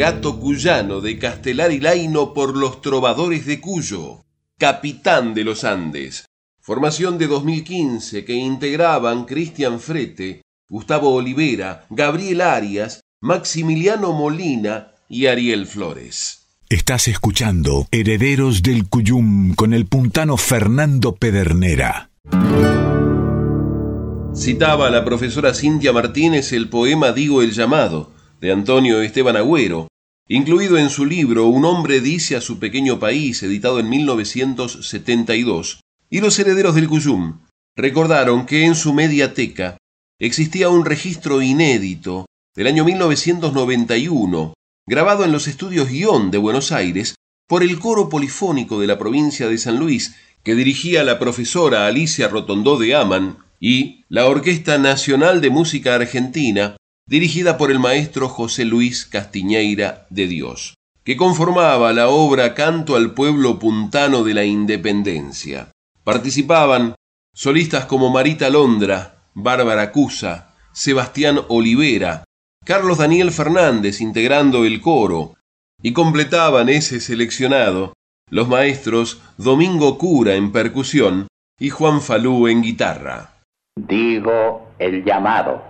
Gato 0.00 0.38
cuyano 0.38 1.00
de 1.00 1.18
Castelar 1.18 1.72
y 1.72 1.80
Laino 1.80 2.32
por 2.32 2.56
los 2.56 2.80
trovadores 2.80 3.44
de 3.44 3.60
Cuyo, 3.60 4.24
capitán 4.56 5.34
de 5.34 5.42
los 5.42 5.64
Andes. 5.64 6.26
Formación 6.60 7.18
de 7.18 7.26
2015 7.26 8.24
que 8.24 8.34
integraban 8.34 9.24
Cristian 9.24 9.80
Frete, 9.80 10.42
Gustavo 10.68 11.12
Olivera, 11.12 11.86
Gabriel 11.90 12.40
Arias, 12.42 13.00
Maximiliano 13.20 14.12
Molina 14.12 14.92
y 15.08 15.26
Ariel 15.26 15.66
Flores. 15.66 16.39
Estás 16.72 17.08
escuchando 17.08 17.88
Herederos 17.90 18.62
del 18.62 18.88
Cuyum 18.88 19.56
con 19.56 19.74
el 19.74 19.86
puntano 19.86 20.36
Fernando 20.36 21.16
Pedernera. 21.16 22.12
Citaba 24.36 24.88
la 24.88 25.04
profesora 25.04 25.52
Cintia 25.52 25.92
Martínez 25.92 26.52
el 26.52 26.68
poema 26.68 27.10
Digo 27.10 27.42
el 27.42 27.50
llamado, 27.50 28.12
de 28.40 28.52
Antonio 28.52 29.02
Esteban 29.02 29.36
Agüero, 29.36 29.88
incluido 30.28 30.78
en 30.78 30.90
su 30.90 31.06
libro 31.06 31.48
Un 31.48 31.64
hombre 31.64 32.00
dice 32.00 32.36
a 32.36 32.40
su 32.40 32.60
pequeño 32.60 33.00
país, 33.00 33.42
editado 33.42 33.80
en 33.80 33.88
1972. 33.88 35.80
Y 36.08 36.20
los 36.20 36.38
herederos 36.38 36.76
del 36.76 36.86
Cuyum 36.86 37.40
recordaron 37.74 38.46
que 38.46 38.64
en 38.64 38.76
su 38.76 38.94
mediateca 38.94 39.76
existía 40.20 40.68
un 40.68 40.84
registro 40.84 41.42
inédito 41.42 42.26
del 42.54 42.68
año 42.68 42.84
1991 42.84 44.54
grabado 44.90 45.24
en 45.24 45.30
los 45.30 45.46
estudios 45.46 45.88
Guión 45.88 46.32
de 46.32 46.38
Buenos 46.38 46.72
Aires 46.72 47.14
por 47.46 47.62
el 47.62 47.78
coro 47.78 48.08
polifónico 48.08 48.80
de 48.80 48.88
la 48.88 48.98
provincia 48.98 49.46
de 49.46 49.56
San 49.56 49.78
Luis, 49.78 50.16
que 50.42 50.56
dirigía 50.56 51.04
la 51.04 51.20
profesora 51.20 51.86
Alicia 51.86 52.26
Rotondó 52.26 52.76
de 52.76 52.96
Aman, 52.96 53.38
y 53.60 54.04
la 54.08 54.26
Orquesta 54.26 54.78
Nacional 54.78 55.40
de 55.40 55.50
Música 55.50 55.94
Argentina, 55.94 56.76
dirigida 57.06 57.56
por 57.56 57.70
el 57.70 57.78
maestro 57.78 58.28
José 58.28 58.64
Luis 58.64 59.04
Castiñeira 59.06 60.08
de 60.10 60.26
Dios, 60.26 60.74
que 61.04 61.16
conformaba 61.16 61.92
la 61.92 62.08
obra 62.08 62.54
Canto 62.54 62.96
al 62.96 63.14
pueblo 63.14 63.60
puntano 63.60 64.24
de 64.24 64.34
la 64.34 64.44
Independencia. 64.44 65.70
Participaban 66.02 66.96
solistas 67.32 67.84
como 67.84 68.10
Marita 68.10 68.50
Londra, 68.50 69.22
Bárbara 69.34 69.92
Cusa, 69.92 70.56
Sebastián 70.72 71.38
Olivera, 71.46 72.24
Carlos 72.64 72.98
Daniel 72.98 73.30
Fernández 73.32 74.00
integrando 74.00 74.64
el 74.64 74.80
coro, 74.80 75.34
y 75.82 75.92
completaban 75.92 76.68
ese 76.68 77.00
seleccionado 77.00 77.94
los 78.30 78.48
maestros 78.48 79.20
Domingo 79.38 79.98
Cura 79.98 80.34
en 80.34 80.52
percusión 80.52 81.26
y 81.58 81.70
Juan 81.70 82.00
Falú 82.00 82.46
en 82.46 82.62
guitarra. 82.62 83.34
Digo 83.76 84.68
el 84.78 85.04
llamado. 85.04 85.69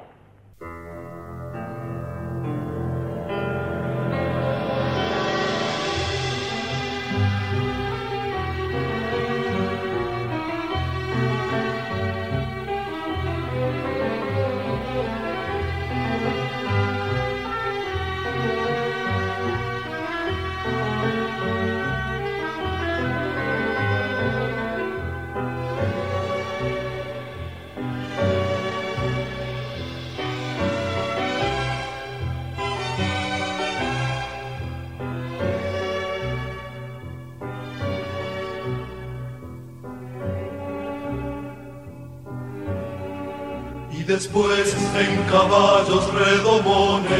Después 44.10 44.74
en 44.98 45.22
caballos 45.30 46.04
redomones 46.12 47.10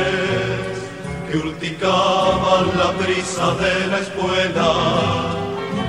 que 1.30 1.36
urticaban 1.38 2.66
la 2.76 2.90
brisa 3.00 3.54
de 3.62 3.86
la 3.86 3.98
escuela. 4.00 4.70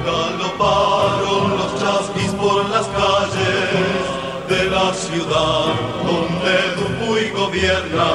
Galoparon 0.06 1.58
los 1.58 1.72
chasquis 1.80 2.32
por 2.34 2.70
las 2.70 2.86
calles 3.00 4.02
de 4.48 4.70
la 4.70 4.94
ciudad 4.94 5.74
donde 6.06 6.56
Dupuy 6.78 7.32
gobierna, 7.32 8.10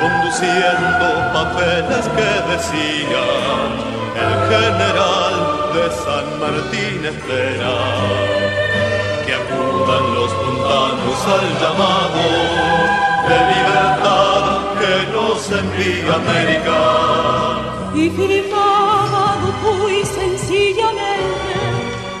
conduciendo 0.00 1.06
papeles 1.38 2.04
que 2.16 2.30
decían 2.50 3.68
el 4.24 4.34
general 4.50 5.34
de 5.74 5.84
San 6.02 6.26
Martín 6.40 6.98
espera 7.04 8.63
acudan 9.84 10.14
los 10.14 10.32
puntanos 10.32 11.26
al 11.26 11.46
llamado 11.60 12.22
de 13.28 13.36
libertad 13.54 14.44
que 14.80 14.94
nos 15.12 15.50
envía 15.50 16.14
América. 16.14 16.78
Y 17.94 18.10
firmaba 18.10 19.36
muy 19.62 20.04
sencillamente 20.04 21.54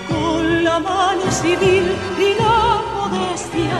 con 0.08 0.64
la 0.64 0.78
mano 0.78 1.30
civil 1.30 1.84
y 2.18 2.34
la 2.42 2.82
modestia 2.94 3.76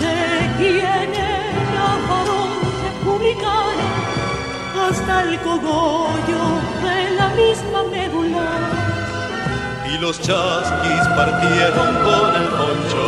de 0.00 0.16
quien 0.58 1.14
era 1.14 1.88
varón 2.08 2.50
republicano 2.84 3.86
hasta 4.88 5.22
el 5.22 5.38
cogollo 5.40 6.42
de 6.82 7.10
la 7.16 7.28
misma 7.30 7.82
médula 7.90 8.87
y 9.94 9.98
los 9.98 10.20
chasquis 10.20 11.04
partieron 11.16 11.90
con 12.04 12.36
el 12.40 12.48
poncho 12.58 13.06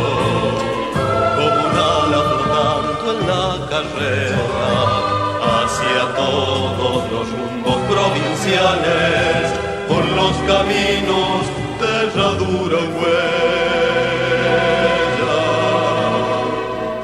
como 1.35 1.59
un 1.67 1.75
ala 1.77 2.21
flotando 2.29 3.05
en 3.11 3.19
la 3.31 3.47
carrera 3.69 4.45
hacia 5.57 6.01
todos 6.15 6.99
los 7.11 7.25
rumbos 7.31 7.79
provinciales 7.93 9.41
por 9.87 10.03
los 10.19 10.33
caminos 10.51 11.41
de 11.79 11.89
herradura 12.03 12.79
huella. 12.97 13.31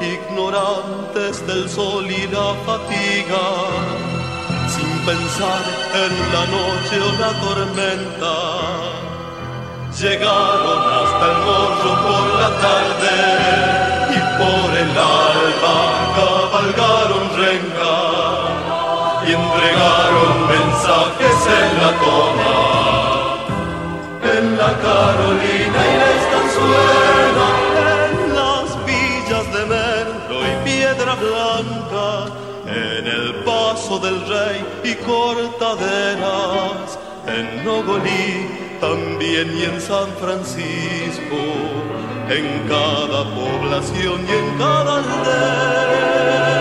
Ignorantes 0.00 1.46
del 1.46 1.68
sol 1.68 2.06
y 2.10 2.26
la 2.26 2.54
fatiga 2.66 3.44
sin 4.74 4.90
pensar 5.06 5.62
en 6.04 6.12
la 6.34 6.44
noche 6.56 6.96
o 7.00 7.10
la 7.20 7.32
tormenta 7.40 9.07
llegaron 10.00 10.80
hasta 11.00 11.24
el 11.32 11.38
morro 11.38 11.92
por 12.06 12.24
la 12.40 12.50
tarde 12.66 13.14
y 14.14 14.18
por 14.38 14.68
el 14.82 14.90
alba 14.96 15.78
cabalgaron 16.18 17.24
renga 17.36 17.98
y 19.26 19.28
entregaron 19.32 20.34
mensajes 20.54 21.38
en 21.60 21.70
la 21.82 21.90
toma. 22.04 22.54
En 24.38 24.44
la 24.56 24.72
Carolina 24.86 25.80
y 25.90 25.94
la 26.02 26.10
Estanzuela, 26.20 27.48
en 28.08 28.18
las 28.36 28.68
villas 28.86 29.46
de 29.52 29.62
Merlo 29.66 30.36
y 30.46 30.52
Piedra 30.64 31.12
Blanca, 31.16 32.08
en 32.66 33.04
el 33.06 33.26
Paso 33.44 33.98
del 33.98 34.18
Rey 34.28 34.58
y 34.84 34.94
Cortaderas, 34.94 36.86
en 37.26 37.64
Nogolí 37.64 38.67
también 38.80 39.56
y 39.56 39.64
en 39.64 39.80
San 39.80 40.08
Francisco, 40.20 41.40
en 42.28 42.68
cada 42.68 43.24
población 43.34 44.26
y 44.26 44.32
en 44.32 44.58
cada 44.58 44.96
aldea. 44.98 46.57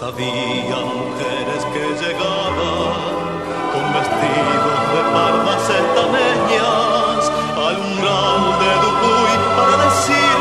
Había 0.00 0.76
mujeres 0.76 1.64
que 1.72 1.80
llegaban 1.80 2.94
con 3.72 3.92
vestidos 3.92 4.80
de 4.94 5.02
pardas 5.12 5.68
estameñas 5.68 7.32
al 7.56 7.76
umbral 7.80 8.42
de 8.60 8.70
Dupuy 8.84 9.32
para 9.56 9.84
decir 9.84 10.37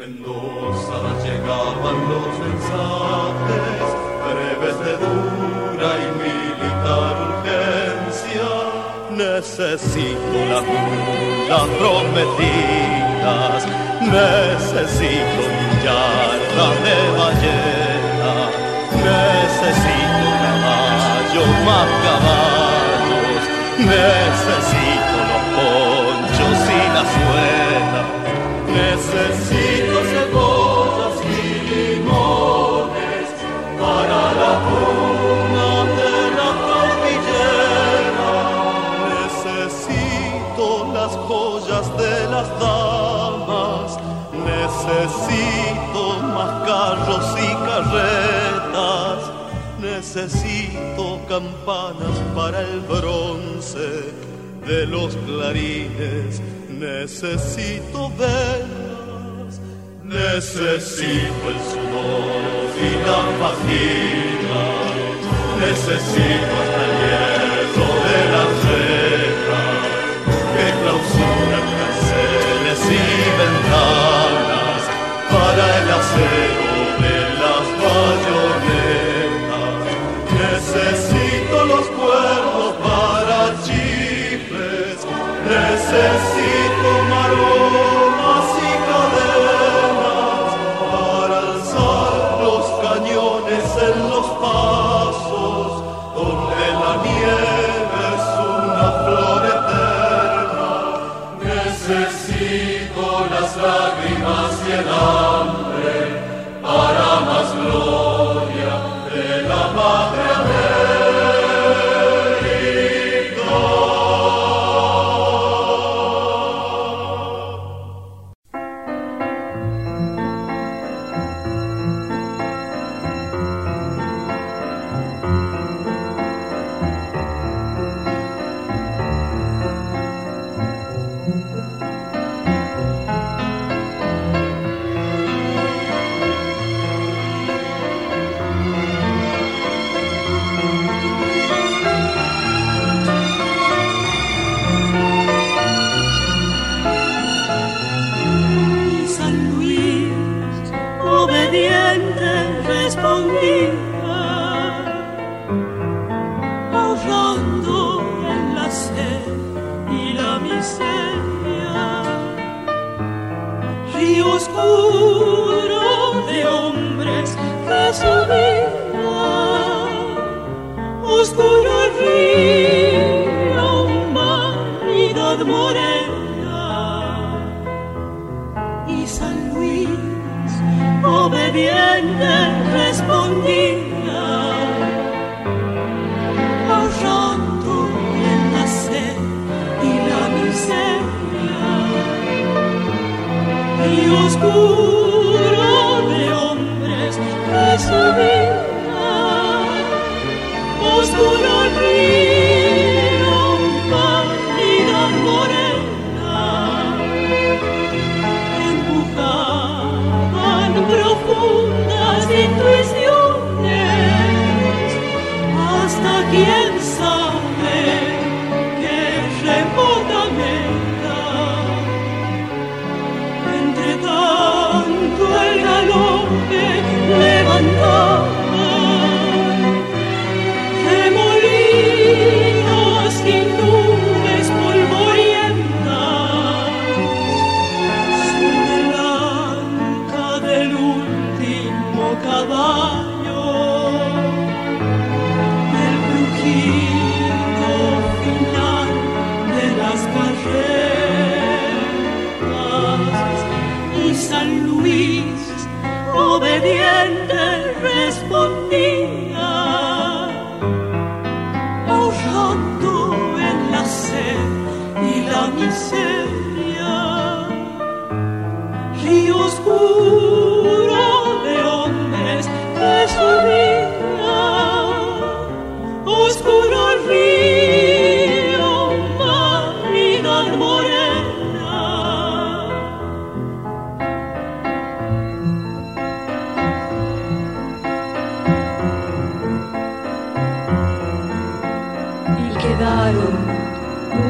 Mendoza 0.00 0.98
llegaban 1.22 1.98
los 2.08 2.32
mensajes, 2.40 3.84
breves 4.24 4.76
de 4.80 4.92
dura 4.96 5.90
y 6.00 6.08
militar 6.24 7.14
urgencia. 7.28 8.48
Necesito 9.10 10.36
las 10.48 10.64
mulas 10.64 11.66
prometidas, 11.78 13.60
necesito 14.00 15.40
un 15.50 15.68
yarda 15.84 16.68
de 16.86 16.98
ballena, 17.18 18.34
necesito 19.04 20.28
caballo 20.40 21.44
más 21.66 21.88
caballos, 22.06 23.42
necesito 23.76 25.16
los 25.30 25.44
ponchos 25.56 26.58
y 26.70 26.82
la 26.96 27.04
suela, 27.12 28.02
necesito 28.72 29.89
Necesito 44.90 46.18
más 46.34 46.66
carros 46.66 47.26
y 47.38 47.50
carretas, 47.64 49.30
necesito 49.80 51.20
campanas 51.28 52.18
para 52.34 52.60
el 52.62 52.80
bronce 52.80 54.12
de 54.66 54.86
los 54.86 55.14
clarines, 55.26 56.40
necesito 56.68 58.10
velas, 58.18 59.60
necesito 60.02 61.42
el 61.54 61.60
sudor 61.70 62.70
y 62.76 62.90
la 63.06 63.20
fatiga, 63.40 64.62
necesito 65.60 66.79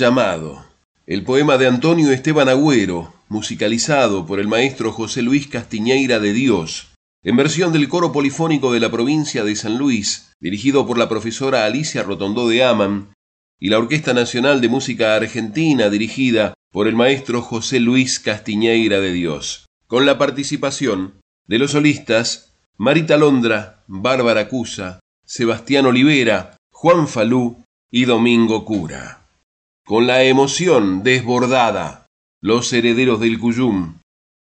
llamado, 0.00 0.64
el 1.06 1.24
poema 1.24 1.58
de 1.58 1.68
Antonio 1.68 2.10
Esteban 2.10 2.48
Agüero, 2.48 3.12
musicalizado 3.28 4.26
por 4.26 4.40
el 4.40 4.48
maestro 4.48 4.92
José 4.92 5.20
Luis 5.20 5.46
Castiñeira 5.46 6.18
de 6.18 6.32
Dios, 6.32 6.88
en 7.22 7.36
versión 7.36 7.70
del 7.72 7.88
coro 7.88 8.10
polifónico 8.10 8.72
de 8.72 8.80
la 8.80 8.90
provincia 8.90 9.44
de 9.44 9.54
San 9.54 9.76
Luis, 9.76 10.32
dirigido 10.40 10.86
por 10.86 10.96
la 10.96 11.08
profesora 11.08 11.66
Alicia 11.66 12.02
Rotondó 12.02 12.48
de 12.48 12.64
Aman, 12.64 13.12
y 13.60 13.68
la 13.68 13.78
Orquesta 13.78 14.14
Nacional 14.14 14.62
de 14.62 14.70
Música 14.70 15.14
Argentina, 15.14 15.90
dirigida 15.90 16.54
por 16.72 16.88
el 16.88 16.96
maestro 16.96 17.42
José 17.42 17.78
Luis 17.78 18.18
Castiñeira 18.20 19.00
de 19.00 19.12
Dios, 19.12 19.66
con 19.86 20.06
la 20.06 20.16
participación 20.16 21.20
de 21.46 21.58
los 21.58 21.72
solistas 21.72 22.54
Marita 22.78 23.18
Londra, 23.18 23.84
Bárbara 23.86 24.48
Cusa, 24.48 25.00
Sebastián 25.26 25.84
Olivera, 25.84 26.56
Juan 26.72 27.06
Falú 27.06 27.62
y 27.90 28.06
Domingo 28.06 28.64
Cura. 28.64 29.19
Con 29.90 30.06
la 30.06 30.22
emoción 30.22 31.02
desbordada, 31.02 32.06
los 32.40 32.72
herederos 32.72 33.18
del 33.18 33.40
Cuyum 33.40 33.98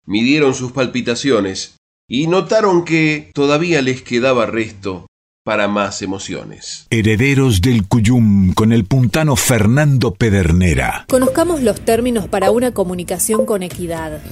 midieron 0.06 0.54
sus 0.54 0.72
palpitaciones 0.72 1.76
y 2.08 2.28
notaron 2.28 2.86
que 2.86 3.30
todavía 3.34 3.82
les 3.82 4.00
quedaba 4.00 4.46
resto 4.46 5.06
para 5.44 5.68
más 5.68 6.00
emociones. 6.00 6.86
Herederos 6.88 7.60
del 7.60 7.86
Cuyum 7.86 8.54
con 8.54 8.72
el 8.72 8.86
puntano 8.86 9.36
Fernando 9.36 10.14
Pedernera. 10.14 11.04
Conozcamos 11.10 11.62
los 11.62 11.78
términos 11.78 12.26
para 12.26 12.50
una 12.50 12.72
comunicación 12.72 13.44
con 13.44 13.62
equidad. 13.62 14.22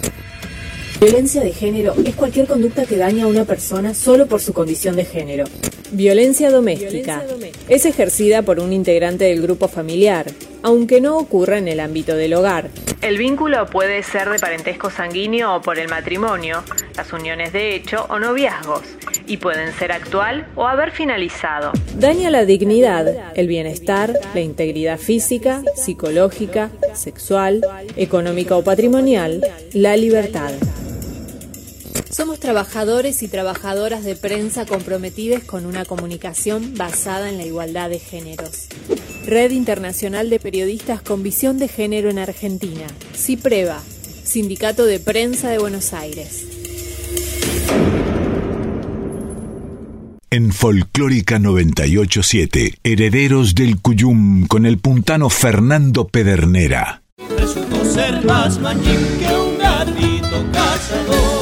Violencia 0.98 1.42
de 1.42 1.52
género 1.52 1.94
es 2.06 2.14
cualquier 2.14 2.46
conducta 2.46 2.86
que 2.86 2.96
daña 2.96 3.24
a 3.24 3.26
una 3.26 3.44
persona 3.44 3.92
solo 3.92 4.28
por 4.28 4.40
su 4.40 4.54
condición 4.54 4.96
de 4.96 5.04
género. 5.04 5.44
Violencia 5.90 6.50
doméstica. 6.50 7.22
Es 7.68 7.84
ejercida 7.84 8.40
por 8.40 8.60
un 8.60 8.72
integrante 8.72 9.26
del 9.26 9.42
grupo 9.42 9.68
familiar, 9.68 10.32
aunque 10.62 11.00
no 11.00 11.18
ocurra 11.18 11.58
en 11.58 11.68
el 11.68 11.80
ámbito 11.80 12.16
del 12.16 12.34
hogar. 12.34 12.70
El 13.00 13.18
vínculo 13.18 13.66
puede 13.66 14.02
ser 14.02 14.28
de 14.30 14.38
parentesco 14.38 14.90
sanguíneo 14.90 15.56
o 15.56 15.62
por 15.62 15.78
el 15.78 15.88
matrimonio, 15.88 16.62
las 16.96 17.12
uniones 17.12 17.52
de 17.52 17.74
hecho 17.74 18.06
o 18.08 18.18
noviazgos, 18.18 18.82
y 19.26 19.38
pueden 19.38 19.72
ser 19.72 19.92
actual 19.92 20.46
o 20.54 20.66
haber 20.66 20.92
finalizado. 20.92 21.72
Daña 21.96 22.30
la 22.30 22.44
dignidad, 22.44 23.32
el 23.34 23.48
bienestar, 23.48 24.18
la 24.34 24.40
integridad 24.40 24.98
física, 24.98 25.62
psicológica, 25.74 26.70
sexual, 26.94 27.66
económica 27.96 28.56
o 28.56 28.62
patrimonial, 28.62 29.44
la 29.72 29.96
libertad. 29.96 30.52
Somos 32.10 32.40
trabajadores 32.40 33.22
y 33.22 33.28
trabajadoras 33.28 34.04
de 34.04 34.16
prensa 34.16 34.66
comprometidos 34.66 35.44
con 35.44 35.64
una 35.64 35.86
comunicación 35.86 36.74
basada 36.76 37.30
en 37.30 37.38
la 37.38 37.46
igualdad 37.46 37.88
de 37.88 37.98
géneros. 37.98 38.68
Red 39.26 39.52
Internacional 39.52 40.30
de 40.30 40.40
Periodistas 40.40 41.00
con 41.02 41.22
Visión 41.22 41.58
de 41.58 41.68
Género 41.68 42.10
en 42.10 42.18
Argentina. 42.18 42.86
CIPREVA, 43.14 43.80
Sindicato 44.24 44.84
de 44.84 44.98
Prensa 44.98 45.50
de 45.50 45.58
Buenos 45.58 45.92
Aires. 45.92 46.46
En 50.30 50.50
Folclórica 50.50 51.38
987, 51.38 52.78
Herederos 52.82 53.54
del 53.54 53.80
Cuyum 53.80 54.46
con 54.46 54.64
el 54.64 54.78
puntano 54.78 55.28
Fernando 55.28 56.08
Pedernera. 56.08 57.02
Resultó 57.38 57.84
ser 57.84 58.24
más 58.24 58.56
que 58.56 58.62
un 58.62 59.58
gatito 59.58 60.46
cazador. 60.52 61.41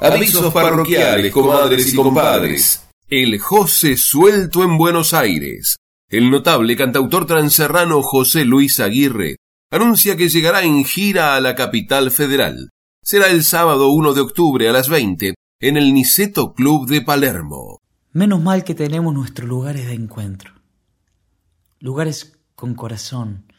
Avisos 0.00 0.52
parroquiales, 0.52 1.32
comadres 1.32 1.92
y 1.92 1.96
compadres. 1.96 2.88
El 3.08 3.38
José 3.38 3.96
suelto 3.96 4.64
en 4.64 4.76
Buenos 4.76 5.14
Aires. 5.14 5.76
El 6.10 6.28
notable 6.30 6.76
cantautor 6.76 7.26
transerrano 7.26 8.02
José 8.02 8.44
Luis 8.44 8.80
Aguirre 8.80 9.36
anuncia 9.70 10.16
que 10.16 10.28
llegará 10.28 10.64
en 10.64 10.84
gira 10.84 11.36
a 11.36 11.40
la 11.40 11.54
capital 11.54 12.10
federal. 12.10 12.70
Será 13.02 13.28
el 13.28 13.44
sábado 13.44 13.90
1 13.90 14.14
de 14.14 14.22
octubre 14.22 14.68
a 14.68 14.72
las 14.72 14.88
20 14.88 15.34
en 15.66 15.78
el 15.78 15.94
Niceto 15.94 16.52
Club 16.52 16.86
de 16.86 17.00
Palermo. 17.00 17.80
Menos 18.12 18.42
mal 18.42 18.64
que 18.64 18.74
tenemos 18.74 19.14
nuestros 19.14 19.48
lugares 19.48 19.86
de 19.86 19.94
encuentro. 19.94 20.52
Lugares 21.80 22.36
con 22.54 22.74
corazón, 22.74 23.50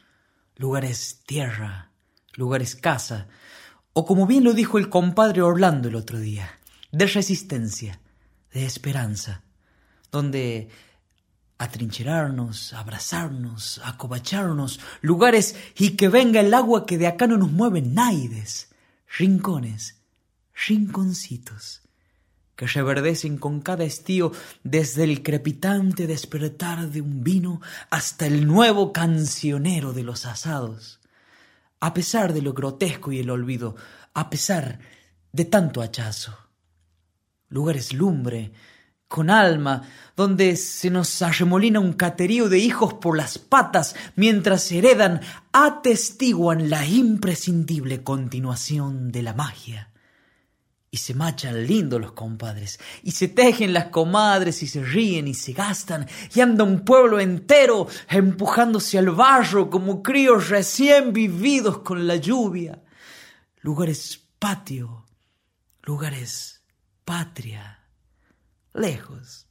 lugares 0.56 1.24
tierra, 1.26 1.90
lugares 2.36 2.76
casa, 2.76 3.28
o 3.94 4.06
como 4.06 4.28
bien 4.28 4.44
lo 4.44 4.54
dijo 4.54 4.78
el 4.78 4.90
compadre 4.90 5.42
Orlando 5.42 5.88
el 5.88 5.96
otro 5.96 6.20
día, 6.20 6.60
de 6.92 7.08
resistencia, 7.08 8.00
de 8.54 8.68
esperanza, 8.68 9.42
donde 10.12 10.70
atrincherarnos, 11.58 12.74
abrazarnos, 12.74 13.82
acobacharnos, 13.84 14.80
lugares 15.02 15.56
y 15.76 15.96
que 15.96 16.08
venga 16.08 16.40
el 16.40 16.54
agua 16.54 16.86
que 16.86 17.00
de 17.00 17.08
acá 17.08 17.26
no 17.26 17.38
nos 17.38 17.52
mueve 17.52 17.82
naides, 17.82 18.70
rincones, 19.18 20.04
rinconcitos 20.68 21.82
que 22.56 22.68
reverdecen 22.68 23.38
con 23.38 23.62
cada 23.62 23.84
estío 23.84 24.32
desde 24.64 25.04
el 25.04 25.24
crepitante 25.24 26.08
despertar 26.08 26.90
de 26.90 27.02
un 27.02 27.24
vino 27.24 27.62
hasta 27.90 28.26
el 28.26 28.48
nuevo 28.48 28.94
cancionero 28.94 29.94
de 29.94 30.04
los 30.04 30.26
asados. 30.26 31.00
A 31.80 31.94
pesar 31.94 32.34
de 32.34 32.42
lo 32.42 32.54
grotesco 32.54 33.12
y 33.12 33.20
el 33.20 33.30
olvido, 33.30 33.76
a 34.14 34.30
pesar 34.30 34.80
de 35.32 35.46
tanto 35.46 35.82
hachazo. 35.82 36.38
Lugares 37.50 37.94
lumbre, 37.94 38.54
con 39.08 39.30
alma, 39.30 39.84
donde 40.16 40.56
se 40.56 40.90
nos 40.90 41.22
arremolina 41.22 41.80
un 41.80 41.94
caterío 41.94 42.50
de 42.50 42.60
hijos 42.60 42.96
por 42.96 43.18
las 43.18 43.38
patas 43.38 43.96
mientras 44.16 44.72
heredan, 44.72 45.22
atestiguan 45.52 46.70
la 46.70 46.88
imprescindible 46.88 48.04
continuación 48.04 49.12
de 49.12 49.22
la 49.22 49.34
magia 49.34 49.92
y 50.96 50.98
se 50.98 51.14
machan 51.14 51.68
lindos 51.68 52.00
los 52.00 52.14
compadres, 52.14 52.80
y 53.04 53.12
se 53.12 53.28
tejen 53.28 53.74
las 53.74 53.88
comadres, 53.88 54.64
y 54.64 54.68
se 54.68 54.82
ríen 54.82 55.28
y 55.28 55.34
se 55.34 55.52
gastan, 55.52 56.08
y 56.34 56.40
anda 56.40 56.64
un 56.64 56.86
pueblo 56.86 57.20
entero 57.20 57.86
empujándose 58.08 58.98
al 58.98 59.10
barro 59.10 59.70
como 59.70 60.02
críos 60.02 60.48
recién 60.48 61.12
vividos 61.12 61.80
con 61.80 62.08
la 62.08 62.16
lluvia. 62.16 62.82
Lugares 63.60 64.24
patio, 64.40 65.06
lugares 65.84 66.64
patria, 67.04 67.82
lejos 68.74 69.48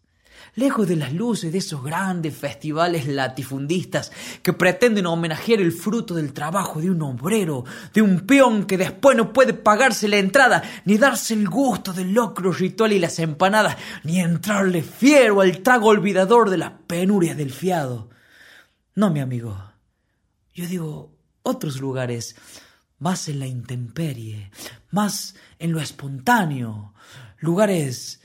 lejos 0.55 0.89
de 0.89 0.97
las 0.97 1.13
luces 1.13 1.53
de 1.53 1.59
esos 1.59 1.83
grandes 1.83 2.37
festivales 2.37 3.07
latifundistas 3.07 4.13
que 4.43 4.53
pretenden 4.53 5.07
homenajear 5.07 5.61
el 5.61 5.73
fruto 5.73 6.15
del 6.15 6.33
trabajo 6.33 6.81
de 6.81 6.91
un 6.91 7.03
obrero, 7.03 7.65
de 7.93 8.03
un 8.03 8.21
peón 8.21 8.67
que 8.67 8.79
después 8.79 9.17
no 9.17 9.33
puede 9.33 9.55
pagarse 9.55 10.09
la 10.09 10.19
entrada, 10.19 10.63
ni 10.85 10.99
darse 10.99 11.35
el 11.35 11.49
gusto 11.49 11.93
del 11.93 12.13
locro 12.13 12.53
ritual 12.53 12.93
y 12.93 12.99
las 12.99 13.19
empanadas, 13.19 13.77
ni 14.05 14.21
entrarle 14.21 14.83
fiero 14.83 15.41
al 15.41 15.59
trago 15.59 15.89
olvidador 15.89 16.51
de 16.51 16.59
las 16.59 16.73
penurias 16.87 17.37
del 17.37 17.53
fiado. 17.53 18.11
No, 18.95 19.11
mi 19.11 19.21
amigo. 19.21 19.73
Yo 20.55 20.67
digo 20.67 21.13
otros 21.43 21.81
lugares, 21.81 22.37
más 22.99 23.29
en 23.29 23.41
la 23.41 23.47
intemperie, 23.47 24.51
más 24.91 25.35
en 25.59 25.73
lo 25.73 25.81
espontáneo, 25.81 26.95
lugares 27.39 28.21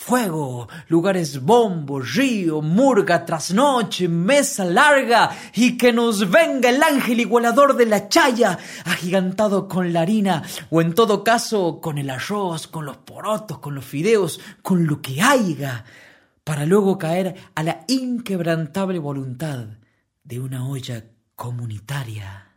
Fuego, 0.00 0.68
lugares 0.86 1.42
bombo, 1.42 1.98
río, 1.98 2.62
murga, 2.62 3.26
trasnoche, 3.26 4.06
mesa 4.06 4.64
larga, 4.64 5.36
y 5.54 5.76
que 5.76 5.92
nos 5.92 6.30
venga 6.30 6.70
el 6.70 6.80
ángel 6.80 7.18
igualador 7.18 7.76
de 7.76 7.84
la 7.84 8.08
chaya, 8.08 8.60
agigantado 8.84 9.66
con 9.66 9.92
la 9.92 10.02
harina, 10.02 10.44
o 10.70 10.80
en 10.80 10.94
todo 10.94 11.24
caso 11.24 11.80
con 11.80 11.98
el 11.98 12.10
arroz, 12.10 12.68
con 12.68 12.86
los 12.86 12.98
porotos, 12.98 13.58
con 13.58 13.74
los 13.74 13.84
fideos, 13.84 14.40
con 14.62 14.86
lo 14.86 15.02
que 15.02 15.20
haya, 15.20 15.84
para 16.44 16.64
luego 16.64 16.96
caer 16.96 17.34
a 17.56 17.64
la 17.64 17.84
inquebrantable 17.88 19.00
voluntad 19.00 19.66
de 20.22 20.38
una 20.38 20.68
olla 20.68 21.06
comunitaria. 21.34 22.47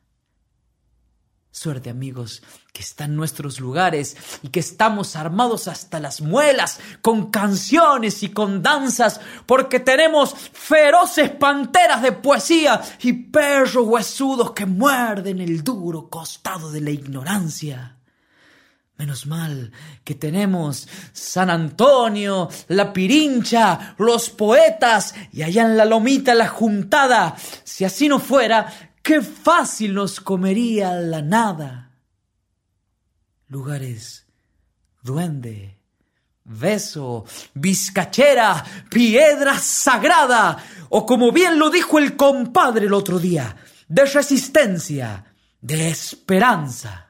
Suerte 1.53 1.89
amigos, 1.89 2.41
que 2.71 2.81
están 2.81 3.17
nuestros 3.17 3.59
lugares 3.59 4.15
y 4.41 4.47
que 4.47 4.61
estamos 4.61 5.17
armados 5.17 5.67
hasta 5.67 5.99
las 5.99 6.21
muelas 6.21 6.79
con 7.01 7.29
canciones 7.29 8.23
y 8.23 8.29
con 8.29 8.63
danzas, 8.63 9.19
porque 9.45 9.81
tenemos 9.81 10.33
feroces 10.33 11.29
panteras 11.31 12.01
de 12.03 12.13
poesía 12.13 12.81
y 13.01 13.11
perros 13.11 13.85
huesudos 13.85 14.53
que 14.53 14.65
muerden 14.65 15.41
el 15.41 15.61
duro 15.61 16.09
costado 16.09 16.71
de 16.71 16.79
la 16.79 16.91
ignorancia. 16.91 17.97
Menos 18.97 19.25
mal 19.25 19.73
que 20.05 20.15
tenemos 20.15 20.87
San 21.11 21.49
Antonio, 21.49 22.47
la 22.69 22.93
Pirincha, 22.93 23.95
los 23.97 24.29
poetas 24.29 25.15
y 25.33 25.41
allá 25.41 25.63
en 25.63 25.75
la 25.75 25.85
lomita 25.85 26.33
la 26.33 26.47
juntada. 26.47 27.35
Si 27.63 27.83
así 27.83 28.07
no 28.07 28.19
fuera, 28.19 28.90
qué 29.01 29.21
fácil 29.21 29.93
nos 29.93 30.19
comería 30.19 30.93
la 30.93 31.21
nada. 31.21 31.91
Lugares, 33.47 34.25
duende, 35.01 35.77
beso, 36.43 37.25
vizcachera, 37.53 38.63
piedra 38.89 39.57
sagrada, 39.59 40.63
o 40.89 41.05
como 41.05 41.31
bien 41.31 41.59
lo 41.59 41.69
dijo 41.69 41.99
el 41.99 42.15
compadre 42.15 42.85
el 42.85 42.93
otro 42.93 43.19
día, 43.19 43.55
de 43.87 44.05
resistencia, 44.05 45.25
de 45.61 45.89
esperanza. 45.89 47.09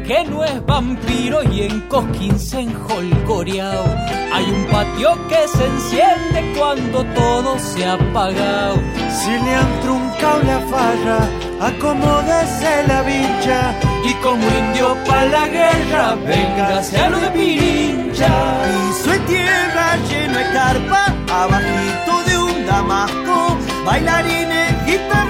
Que 0.00 0.24
no 0.24 0.42
es 0.44 0.64
vampiro 0.64 1.42
y 1.42 1.62
en 1.62 1.80
Cosquín 1.88 2.38
se 2.38 2.60
enjolgoreao. 2.60 3.84
Hay 4.32 4.44
un 4.44 4.64
patio 4.70 5.10
que 5.28 5.46
se 5.48 5.66
enciende 5.66 6.54
cuando 6.58 7.04
todo 7.14 7.58
se 7.58 7.84
ha 7.84 7.94
apagado. 7.94 8.76
Si 9.10 9.30
le 9.30 9.54
han 9.54 9.80
truncado 9.82 10.42
la 10.44 10.60
farra, 10.70 11.28
acomódese 11.60 12.86
la 12.88 13.02
vincha. 13.02 13.74
Y 14.04 14.14
como 14.14 14.42
indio 14.42 14.96
para 15.06 15.26
la 15.26 15.48
guerra, 15.48 16.14
véngase 16.14 16.98
a 16.98 17.10
lo 17.10 17.18
de 17.20 17.30
Pirincha. 17.30 18.32
Piso 18.64 19.10
de 19.10 19.18
tierra 19.20 19.96
lleno 20.08 20.38
de 20.38 20.44
carpa, 20.52 21.14
abajito 21.30 22.22
de 22.26 22.38
un 22.38 22.66
damasco, 22.66 23.56
bailarines, 23.84 24.86
guitarrero 24.86 25.21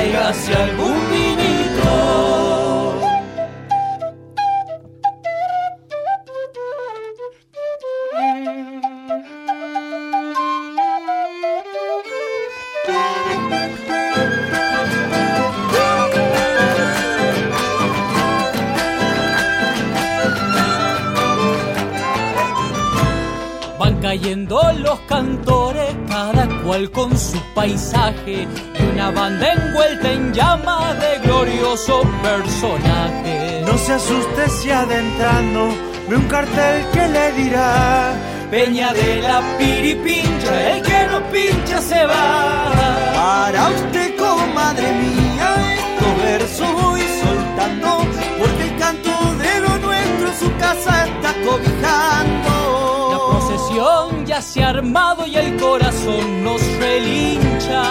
Si 0.00 0.06
seco, 0.06 0.12
tráigase 0.12 0.54
algún 0.54 1.09
cual 26.70 26.88
con 26.92 27.18
su 27.18 27.36
paisaje, 27.52 28.46
y 28.78 28.82
una 28.92 29.10
banda 29.10 29.54
envuelta 29.54 30.12
en 30.12 30.32
llamas 30.32 31.00
de 31.00 31.18
glorioso 31.24 32.02
personaje. 32.22 33.64
No 33.66 33.76
se 33.76 33.94
asuste 33.94 34.48
si 34.48 34.70
adentrando 34.70 35.74
ve 36.08 36.14
un 36.14 36.28
cartel 36.28 36.86
que 36.92 37.08
le 37.08 37.32
dirá 37.32 38.12
Peña 38.52 38.92
de 38.92 39.20
la 39.20 39.42
piripincha, 39.58 40.70
el 40.70 40.82
que 40.82 41.06
no 41.10 41.18
pincha 41.32 41.80
se 41.80 42.06
va. 42.06 42.70
Para 43.16 43.68
usted, 43.70 44.16
comadre 44.16 44.92
mía, 44.92 45.48
estos 45.74 46.22
versos 46.22 46.72
voy 46.82 47.02
soltando, 47.24 48.06
porque 48.38 48.62
el 48.68 48.78
canto 48.78 49.10
de 49.42 49.60
lo 49.60 49.76
nuestro 49.78 50.28
su 50.38 50.56
casa 50.58 51.04
está 51.04 51.34
cobijando. 51.44 52.59
Procesión 53.40 54.26
ya 54.26 54.42
se 54.42 54.62
ha 54.62 54.68
armado 54.68 55.26
y 55.26 55.34
el 55.34 55.56
corazón 55.56 56.44
nos 56.44 56.60
relincha. 56.76 57.82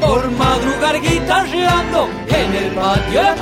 Por 0.00 0.30
madrugar 0.30 1.00
guitarreando 1.00 2.08
en 2.28 2.54
el 2.54 2.70
patio 2.74 3.22
la 3.22 3.34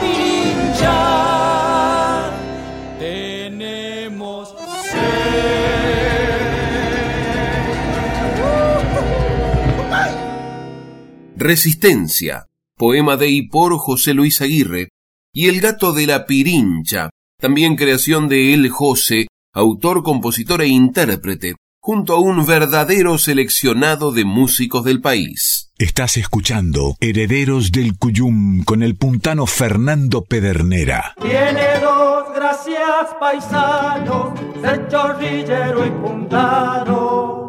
Resistencia, 11.38 12.46
poema 12.78 13.18
de 13.18 13.28
y 13.28 13.46
por 13.46 13.76
José 13.76 14.14
Luis 14.14 14.40
Aguirre, 14.40 14.88
y 15.34 15.48
El 15.48 15.60
gato 15.60 15.92
de 15.92 16.06
la 16.06 16.24
Pirincha, 16.24 17.10
también 17.38 17.76
creación 17.76 18.26
de 18.28 18.54
El 18.54 18.70
José, 18.70 19.26
autor, 19.52 20.02
compositor 20.02 20.62
e 20.62 20.68
intérprete, 20.68 21.56
junto 21.78 22.14
a 22.14 22.20
un 22.20 22.46
verdadero 22.46 23.18
seleccionado 23.18 24.12
de 24.12 24.24
músicos 24.24 24.82
del 24.84 25.02
país. 25.02 25.70
Estás 25.76 26.16
escuchando 26.16 26.96
Herederos 27.00 27.70
del 27.70 27.98
Cuyum 27.98 28.64
con 28.64 28.82
el 28.82 28.96
puntano 28.96 29.44
Fernando 29.44 30.24
Pedernera. 30.24 31.14
Tiene 31.20 31.80
dos 31.82 32.34
gracias 32.34 33.14
paisanos, 33.20 34.40
ser 34.62 34.88
chorrillero 34.88 35.84
y 35.84 35.90
puntano. 35.90 37.46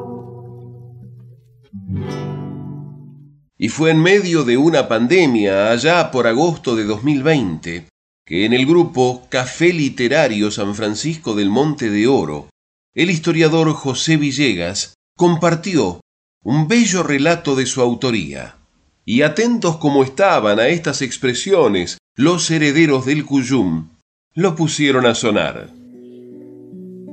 Y 3.58 3.70
fue 3.70 3.92
en 3.92 4.02
medio 4.02 4.44
de 4.44 4.58
una 4.58 4.88
pandemia, 4.88 5.72
allá 5.72 6.12
por 6.12 6.28
agosto 6.28 6.76
de 6.76 6.84
2020, 6.84 7.88
que 8.26 8.46
en 8.46 8.54
el 8.54 8.66
grupo 8.68 9.26
Café 9.30 9.74
Literario 9.74 10.52
San 10.52 10.76
Francisco 10.76 11.34
del 11.34 11.50
Monte 11.50 11.90
de 11.90 12.08
Oro, 12.08 12.50
el 12.94 13.10
historiador 13.10 13.72
José 13.74 14.18
Villegas 14.18 14.94
compartió 15.16 16.02
un 16.44 16.68
bello 16.68 17.02
relato 17.02 17.56
de 17.56 17.66
su 17.66 17.82
autoría. 17.82 18.58
Y 19.06 19.22
atentos 19.22 19.78
como 19.78 20.04
estaban 20.04 20.60
a 20.60 20.68
estas 20.68 21.02
expresiones 21.02 21.98
los 22.16 22.52
herederos 22.52 23.06
del 23.06 23.26
Cuyum, 23.26 23.90
lo 24.36 24.56
pusieron 24.56 25.06
a 25.06 25.16
sonar. 25.16 25.70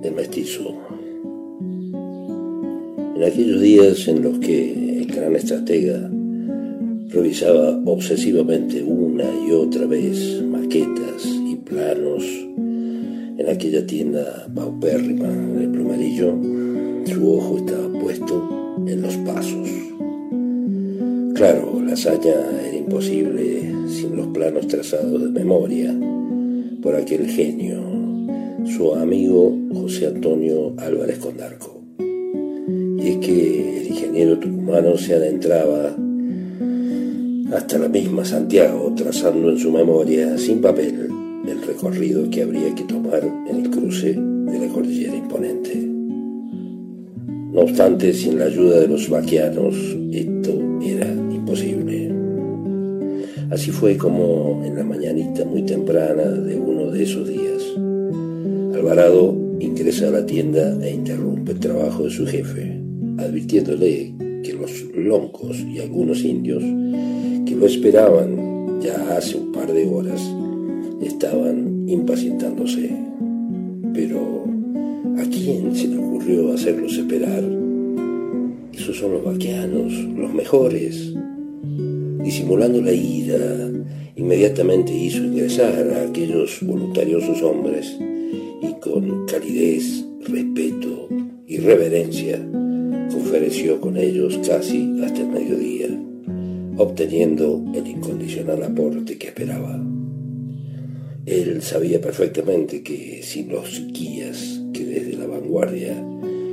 El 0.03 0.13
mestizo. 0.15 0.77
En 3.17 3.23
aquellos 3.25 3.61
días 3.61 4.09
en 4.09 4.23
los 4.23 4.39
que 4.41 4.99
el 4.99 5.07
gran 5.07 5.37
estratega 5.37 6.11
revisaba 7.15 7.81
obsesivamente 7.87 8.83
una 8.83 9.25
y 9.47 9.53
otra 9.53 9.87
vez 9.87 10.43
maquetas 10.43 11.25
y 11.25 11.55
planos 11.55 12.25
en 13.39 13.49
aquella 13.49 13.87
tienda 13.87 14.49
paupérrima 14.53 15.29
del 15.29 15.71
plumarillo, 15.71 16.35
su 17.07 17.37
ojo 17.37 17.59
estaba 17.59 18.01
puesto 18.01 18.85
en 18.89 19.03
los 19.03 19.17
pasos. 19.19 19.69
Claro, 21.35 21.81
la 21.87 21.93
hazaña 21.93 22.35
era 22.67 22.77
imposible 22.77 23.63
sin 23.89 24.17
los 24.17 24.27
planos 24.29 24.67
trazados 24.67 25.23
de 25.23 25.31
memoria 25.31 25.95
por 26.83 26.97
aquel 26.97 27.29
genio, 27.29 27.81
su 28.67 28.93
amigo 28.93 29.57
José 29.73 30.09
Antonio 30.09 30.75
Álvarez 30.79 31.19
Condarco. 31.19 31.81
Y 31.99 33.09
es 33.09 33.17
que 33.19 33.79
el 33.79 33.87
ingeniero 33.87 34.39
tucumano 34.39 34.97
se 34.97 35.15
adentraba 35.15 35.95
hasta 37.53 37.79
la 37.79 37.89
misma 37.89 38.25
Santiago, 38.25 38.93
trazando 38.97 39.51
en 39.51 39.59
su 39.59 39.71
memoria, 39.71 40.37
sin 40.39 40.61
papel, 40.61 41.09
el 41.47 41.63
recorrido 41.63 42.29
que 42.31 42.43
habría 42.43 42.75
que 42.75 42.85
tomar 42.85 43.23
en 43.23 43.65
el 43.65 43.71
cruce 43.71 44.15
de 44.15 44.59
la 44.59 44.73
cordillera 44.73 45.17
imponente. 45.17 45.77
No 47.53 47.61
obstante, 47.61 48.13
sin 48.13 48.39
la 48.39 48.47
ayuda 48.47 48.81
de 48.81 48.89
los 48.89 49.09
vaquianos, 49.09 49.75
esto 50.11 50.51
era 50.83 51.13
imposible. 51.13 52.13
Así 53.51 53.71
fue 53.71 53.97
como 53.97 54.63
en 54.65 54.77
la 54.77 54.85
mañanita 54.85 55.45
muy 55.45 55.63
temprana 55.63 56.25
de 56.25 56.57
uno 56.57 56.91
de 56.91 57.03
esos 57.03 57.29
días, 57.29 57.63
Alvarado 58.75 59.35
ingresa 59.61 60.09
a 60.09 60.11
la 60.11 60.27
tienda 60.27 60.77
e 60.85 60.93
interrumpe 60.93 61.53
el 61.53 61.61
trabajo 61.61 62.03
de 62.03 62.11
su 62.11 62.27
jefe, 62.27 62.83
advirtiéndole 63.19 64.13
que 64.43 64.53
los 64.53 64.71
loncos 64.95 65.59
y 65.61 65.79
algunos 65.79 66.23
indios 66.25 66.63
lo 67.55 67.67
esperaban 67.67 68.81
ya 68.81 69.17
hace 69.17 69.37
un 69.37 69.53
par 69.53 69.73
de 69.73 69.87
horas 69.87 70.21
estaban 71.01 71.89
impacientándose. 71.89 72.91
Pero 73.93 74.45
¿a 75.19 75.23
quién 75.31 75.75
se 75.75 75.89
le 75.89 75.99
ocurrió 75.99 76.53
hacerlos 76.53 76.97
esperar? 76.99 77.45
Esos 78.73 78.99
son 78.99 79.13
los 79.13 79.25
vaqueanos, 79.25 79.93
los 79.93 80.35
mejores. 80.35 81.15
Disimulando 82.23 82.81
la 82.81 82.93
ira, 82.93 83.71
inmediatamente 84.17 84.93
hizo 84.93 85.25
ingresar 85.25 85.91
a 85.91 86.09
aquellos 86.09 86.59
voluntariosos 86.63 87.43
hombres 87.43 87.97
y 88.63 88.73
con 88.81 89.27
calidez, 89.27 90.05
respeto 90.27 91.09
y 91.47 91.59
reverencia 91.59 92.41
conferenció 93.13 93.81
con 93.81 93.97
ellos 93.97 94.39
casi 94.47 95.01
hasta 95.05 95.21
el 95.21 95.29
mediodía 95.29 95.84
obteniendo 96.77 97.65
el 97.75 97.87
incondicional 97.87 98.63
aporte 98.63 99.17
que 99.19 99.29
esperaba. 99.29 99.81
Él 101.27 101.63
sabía 101.63 102.01
perfectamente 102.01 102.83
que 102.83 103.21
sin 103.23 103.49
los 103.49 103.83
guías 103.93 104.61
que 104.73 104.85
desde 104.85 105.17
la 105.17 105.27
vanguardia 105.27 105.95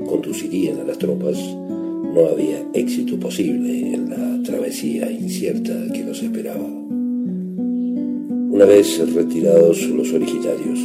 conducirían 0.05 0.79
a 0.79 0.83
las 0.83 0.97
tropas, 0.97 1.37
no 1.37 2.27
había 2.29 2.65
éxito 2.73 3.19
posible 3.19 3.93
en 3.93 4.09
la 4.09 4.43
travesía 4.43 5.11
incierta 5.11 5.73
que 5.93 6.03
los 6.03 6.21
esperaba. 6.21 6.67
Una 8.49 8.65
vez 8.65 8.99
retirados 9.13 9.81
los 9.89 10.13
originarios, 10.13 10.79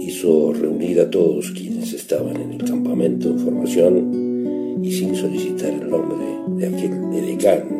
hizo 0.00 0.52
reunir 0.52 1.00
a 1.00 1.10
todos 1.10 1.50
quienes 1.52 1.92
estaban 1.92 2.36
en 2.36 2.52
el 2.52 2.64
campamento 2.64 3.28
en 3.28 3.38
formación 3.38 4.80
y 4.82 4.92
sin 4.92 5.14
solicitar 5.14 5.72
el 5.72 5.88
nombre 5.88 6.26
de 6.56 6.66
aquel 6.66 6.92
edecán 7.14 7.79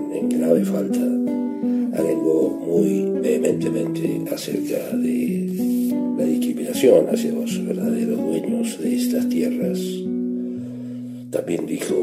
grave 0.50 0.64
falta, 0.64 1.00
arengó 1.96 2.60
muy 2.66 3.20
vehementemente 3.20 4.24
acerca 4.32 4.96
de 4.96 5.46
la 6.18 6.24
discriminación 6.24 7.06
hacia 7.08 7.32
los 7.32 7.66
verdaderos 7.66 8.18
dueños 8.18 8.78
de 8.80 8.96
estas 8.96 9.28
tierras. 9.28 9.78
También 11.30 11.66
dijo 11.66 11.94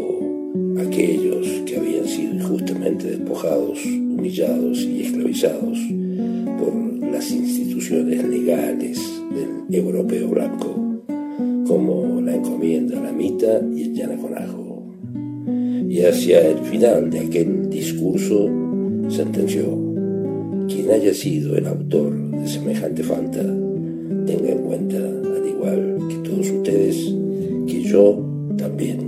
aquellos 0.80 1.45
que 1.66 1.78
habían 1.78 2.08
sido 2.08 2.36
injustamente 2.36 3.18
despojados, 3.18 3.86
humillados 3.86 4.80
y 4.80 5.02
esclavizados 5.02 5.78
por 6.58 7.12
las 7.12 7.30
instituciones 7.30 8.24
legales 8.24 8.98
del 9.32 9.76
europeo 9.78 10.30
blanco, 10.30 11.04
como 11.68 12.22
la 12.22 12.36
encomienda 12.36 13.02
la 13.02 13.12
mita 13.12 13.62
y 13.76 13.84
el 13.84 13.93
llanaconajo 13.93 14.66
y 15.89 16.01
hacia 16.01 16.47
el 16.49 16.59
final 16.59 17.09
de 17.09 17.19
aquel 17.19 17.69
discurso 17.69 18.49
sentenció, 19.09 19.65
quien 20.67 20.91
haya 20.91 21.13
sido 21.13 21.57
el 21.57 21.65
autor 21.67 22.31
de 22.31 22.47
semejante 22.47 23.03
falta, 23.03 23.41
tenga 23.41 24.49
en 24.49 24.59
cuenta, 24.59 24.97
al 24.97 25.47
igual 25.47 25.97
que 26.09 26.29
todos 26.29 26.49
ustedes, 26.49 26.97
que 27.67 27.81
yo 27.83 28.21
también 28.57 29.07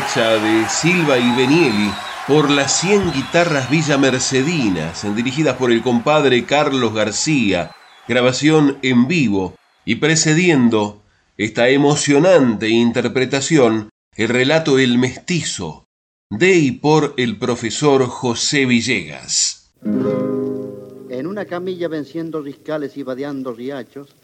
De 0.00 0.66
Silva 0.70 1.18
y 1.18 1.36
Benieli 1.36 1.90
por 2.26 2.50
las 2.50 2.80
100 2.80 3.12
guitarras 3.12 3.68
Villa 3.68 3.98
Mercedinas, 3.98 5.04
dirigidas 5.14 5.58
por 5.58 5.70
el 5.70 5.82
compadre 5.82 6.46
Carlos 6.46 6.94
García, 6.94 7.72
grabación 8.08 8.78
en 8.80 9.06
vivo 9.06 9.54
y 9.84 9.96
precediendo 9.96 11.02
esta 11.36 11.68
emocionante 11.68 12.70
interpretación, 12.70 13.90
el 14.16 14.28
relato 14.28 14.78
El 14.78 14.96
Mestizo, 14.96 15.84
de 16.30 16.54
y 16.54 16.72
por 16.72 17.12
el 17.18 17.36
profesor 17.36 18.06
José 18.06 18.64
Villegas. 18.64 19.70
En 21.10 21.26
una 21.26 21.44
camilla 21.44 21.88
venciendo 21.88 22.40
riscales 22.40 22.96
y 22.96 23.02
vadeando 23.02 23.52
riachos, 23.52 24.16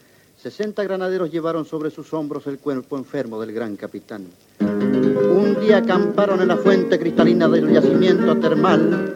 60 0.46 0.84
granaderos 0.84 1.32
llevaron 1.32 1.64
sobre 1.64 1.90
sus 1.90 2.14
hombros 2.14 2.46
el 2.46 2.60
cuerpo 2.60 2.96
enfermo 2.96 3.40
del 3.40 3.52
gran 3.52 3.74
capitán. 3.74 4.26
Un 4.60 5.56
día 5.60 5.78
acamparon 5.78 6.40
en 6.40 6.46
la 6.46 6.56
fuente 6.56 7.00
cristalina 7.00 7.48
del 7.48 7.72
yacimiento 7.72 8.36
termal. 8.36 9.12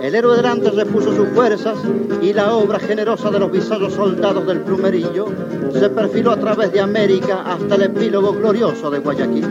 El 0.00 0.14
héroe 0.14 0.36
delante 0.36 0.70
repuso 0.70 1.14
sus 1.14 1.28
fuerzas 1.28 1.76
y 2.22 2.32
la 2.32 2.54
obra 2.54 2.78
generosa 2.78 3.30
de 3.30 3.40
los 3.40 3.52
visados 3.52 3.92
soldados 3.92 4.46
del 4.46 4.60
plumerillo 4.60 5.26
se 5.74 5.90
perfiló 5.90 6.30
a 6.30 6.40
través 6.40 6.72
de 6.72 6.80
América 6.80 7.42
hasta 7.42 7.74
el 7.74 7.82
epílogo 7.82 8.32
glorioso 8.32 8.90
de 8.90 9.00
Guayaquil. 9.00 9.44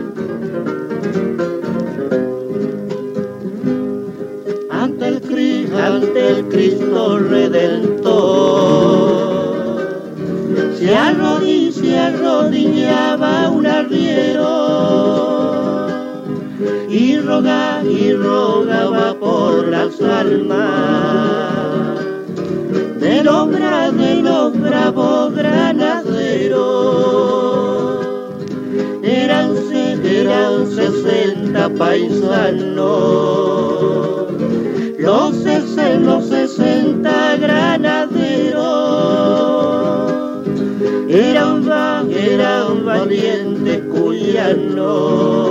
Ante 4.68 5.06
el, 5.06 5.22
ante 5.76 6.28
el 6.28 6.48
Cristo 6.48 7.20
Redentor 7.20 9.33
se, 10.84 11.98
arrodillaba 11.98 13.48
un 13.48 13.66
arriero. 13.66 14.52
Y 16.90 17.18
rogaba 17.18 17.82
y 17.84 18.12
rogaba 18.12 19.14
por 19.14 19.68
las 19.68 20.00
almas. 20.00 20.60
De 23.00 23.24
los, 23.24 23.50
de 23.50 24.22
los 24.22 24.60
bravos 24.60 25.34
granaderos. 25.34 26.64
Eran, 29.02 29.54
eran 30.04 30.66
sesenta 30.66 31.68
paisanos, 31.70 32.76
los, 34.98 35.34
los 36.00 36.28
sesenta 36.28 37.36
granaderos 37.36 38.83
era 41.14 41.46
un, 41.46 41.70
era 42.10 42.66
un 42.66 42.84
valiente 42.84 43.80
cuyano, 43.84 45.44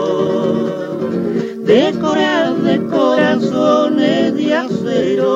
decorado 1.59 2.55
de 2.55 2.85
corazones 2.87 4.35
de 4.35 4.53
acero. 4.53 5.29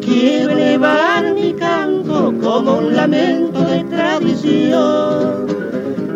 Quiero 0.00 0.50
elevar 0.50 1.32
mi 1.32 1.52
canto 1.52 2.34
como 2.42 2.78
un 2.78 2.96
lamento 2.96 3.60
de 3.60 3.84
tradición 3.84 5.46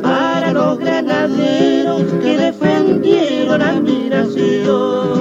para 0.03 0.51
los 0.53 0.77
granaderos 0.81 2.03
que 2.21 2.37
defendieron 2.37 3.63
a 3.63 3.81
mi 3.81 4.09
nación 4.09 5.18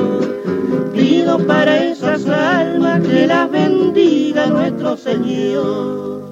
para 1.35 1.83
esas 1.83 2.25
almas 2.27 3.01
que 3.01 3.27
las 3.27 3.51
bendiga 3.51 4.47
nuestro 4.47 4.95
Señor. 4.95 6.23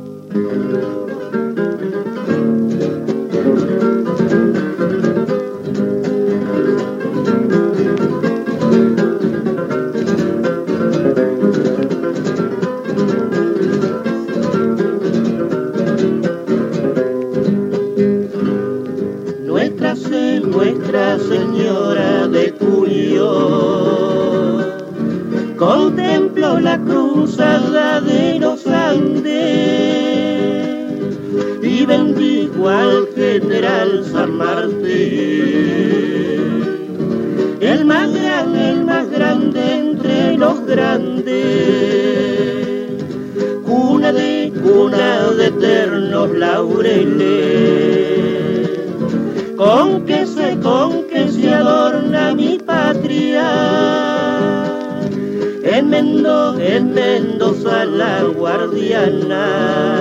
Con 49.57 50.05
que 50.05 50.25
se, 50.25 50.59
con 50.59 51.07
que 51.07 51.27
se 51.29 51.53
adorna 51.53 52.33
mi 52.35 52.59
patria. 52.59 53.47
En, 55.63 55.89
Mendoza 56.93 57.85
la 57.85 58.23
guardiana, 58.23 59.94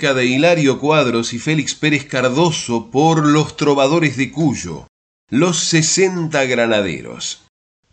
De 0.00 0.24
Hilario 0.24 0.80
Cuadros 0.80 1.34
y 1.34 1.38
Félix 1.38 1.74
Pérez 1.74 2.06
Cardoso 2.06 2.90
por 2.90 3.26
Los 3.26 3.58
Trovadores 3.58 4.16
de 4.16 4.32
Cuyo, 4.32 4.86
Los 5.28 5.58
60 5.58 6.42
Granaderos. 6.46 7.42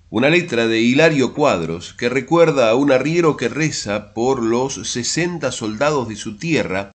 Una 0.09 0.29
letra 0.29 0.67
de 0.67 0.79
Hilario 0.79 1.33
Cuadros 1.33 1.93
que 1.93 2.07
recuerda 2.07 2.69
a 2.69 2.75
un 2.75 2.93
arriero 2.93 3.35
que 3.35 3.49
reza 3.49 4.13
por 4.13 4.41
los 4.41 4.75
60 4.89 5.51
soldados 5.51 6.07
de 6.07 6.15
su 6.15 6.37
tierra 6.37 6.93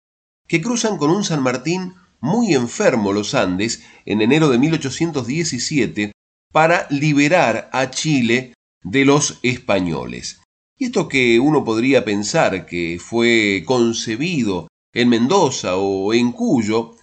que 0.47 0.61
cruzan 0.61 0.97
con 0.97 1.11
un 1.11 1.25
San 1.25 1.43
Martín 1.43 1.93
muy 2.21 2.53
enfermo 2.53 3.11
los 3.11 3.35
Andes 3.35 3.83
en 4.05 4.21
enero 4.21 4.47
de 4.47 4.59
1817 4.59 6.13
para 6.53 6.87
liberar 6.89 7.69
a 7.73 7.91
Chile 7.91 8.53
de 8.81 9.03
los 9.03 9.39
españoles. 9.43 10.39
Y 10.77 10.85
esto 10.85 11.09
que 11.09 11.37
uno 11.41 11.65
podría 11.65 12.05
pensar 12.05 12.65
que 12.65 12.97
fue 12.97 13.63
concebido 13.65 14.69
en 14.93 15.09
Mendoza 15.09 15.77
o 15.77 16.13
en 16.13 16.31
Cuyo, 16.31 16.95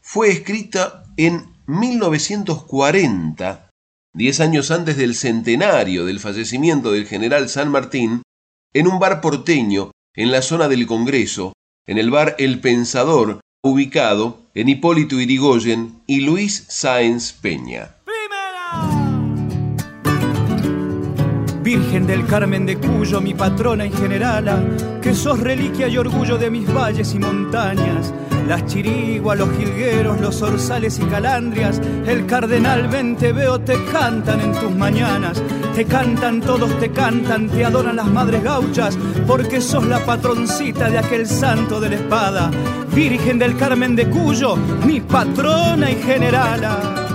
fue 0.00 0.30
escrita 0.30 1.04
en 1.16 1.46
1940, 1.66 3.70
diez 4.14 4.40
años 4.40 4.70
antes 4.70 4.96
del 4.96 5.14
centenario 5.14 6.04
del 6.04 6.20
fallecimiento 6.20 6.92
del 6.92 7.06
general 7.06 7.48
San 7.48 7.70
Martín, 7.70 8.22
en 8.72 8.86
un 8.86 8.98
bar 8.98 9.20
porteño 9.20 9.90
en 10.14 10.32
la 10.32 10.42
zona 10.42 10.68
del 10.68 10.86
Congreso, 10.86 11.52
en 11.86 11.98
el 11.98 12.10
bar 12.10 12.36
El 12.38 12.60
Pensador, 12.60 13.40
ubicado 13.62 14.38
en 14.54 14.68
Hipólito 14.68 15.20
Irigoyen 15.20 16.02
y 16.06 16.20
Luis 16.20 16.66
Sáenz 16.68 17.32
Peña. 17.32 17.96
Virgen 21.70 22.04
del 22.04 22.26
Carmen 22.26 22.66
de 22.66 22.76
Cuyo, 22.78 23.20
mi 23.20 23.32
patrona 23.32 23.86
y 23.86 23.92
generala, 23.92 24.60
que 25.00 25.14
sos 25.14 25.38
reliquia 25.38 25.86
y 25.86 25.98
orgullo 25.98 26.36
de 26.36 26.50
mis 26.50 26.66
valles 26.74 27.14
y 27.14 27.20
montañas. 27.20 28.12
Las 28.48 28.66
chiriguas, 28.66 29.38
los 29.38 29.56
jilgueros, 29.56 30.20
los 30.20 30.42
orzales 30.42 30.98
y 30.98 31.04
calandrias, 31.04 31.80
el 32.08 32.26
cardenal 32.26 32.88
ven 32.88 33.14
te 33.14 33.32
te 33.32 33.84
cantan 33.84 34.40
en 34.40 34.52
tus 34.52 34.74
mañanas. 34.74 35.40
Te 35.72 35.84
cantan, 35.84 36.40
todos 36.40 36.76
te 36.80 36.90
cantan, 36.90 37.48
te 37.48 37.64
adoran 37.64 37.94
las 37.94 38.06
madres 38.08 38.42
gauchas, 38.42 38.98
porque 39.24 39.60
sos 39.60 39.86
la 39.86 40.04
patroncita 40.04 40.90
de 40.90 40.98
aquel 40.98 41.24
santo 41.24 41.78
de 41.78 41.90
la 41.90 41.94
espada. 41.94 42.50
Virgen 42.92 43.38
del 43.38 43.56
Carmen 43.56 43.94
de 43.94 44.10
Cuyo, 44.10 44.56
mi 44.84 45.00
patrona 45.00 45.88
y 45.88 46.02
generala. 46.02 47.09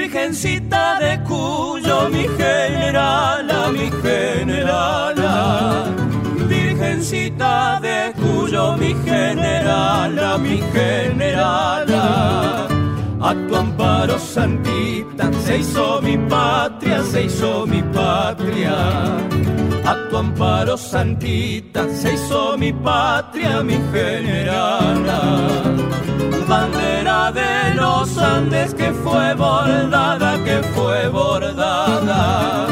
Virgencita 0.00 0.98
de 0.98 1.22
Cuyo, 1.24 2.08
mi 2.08 2.26
generala, 2.38 3.68
mi 3.70 3.90
generala. 4.00 5.84
Virgencita 6.48 7.78
de 7.82 8.10
Cuyo, 8.14 8.78
mi 8.78 8.94
generala. 9.04 10.38
mi 10.38 10.56
generala. 10.72 12.04
A 13.20 13.34
tu 13.46 13.54
amparo, 13.54 14.18
Se 15.44 15.58
hizo 15.58 16.00
mi 16.02 16.16
patria, 16.16 17.02
se 17.02 17.24
hizo 17.24 17.66
mi 17.66 17.82
patria. 17.82 18.74
A 19.84 20.08
tu 20.08 20.16
amparo, 20.16 20.76
Santita, 20.76 21.88
se 21.90 22.14
hizo 22.14 22.56
mi 22.56 22.72
patria, 22.72 23.62
mi 23.62 23.78
generala. 23.92 25.20
Bandera 26.48 27.32
de 27.32 27.74
los 27.74 28.18
Andes 28.18 28.74
que 28.74 28.92
fue 28.92 29.34
bordada, 29.34 30.42
que 30.44 30.62
fue 30.74 31.08
bordada 31.08 32.66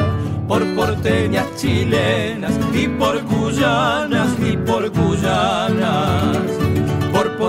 por 0.48 0.64
porteñas 0.74 1.46
chilenas 1.56 2.52
y 2.72 2.88
por 2.88 3.20
cuyanas 3.24 4.30
y 4.40 4.56
por 4.56 4.90
cuyanas, 4.90 6.36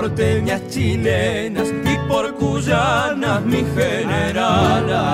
porteñas 0.00 0.66
chilenas 0.68 1.68
y 1.68 1.94
por 2.08 2.34
cuyanas 2.36 3.42
mi 3.44 3.62
generala. 3.76 5.04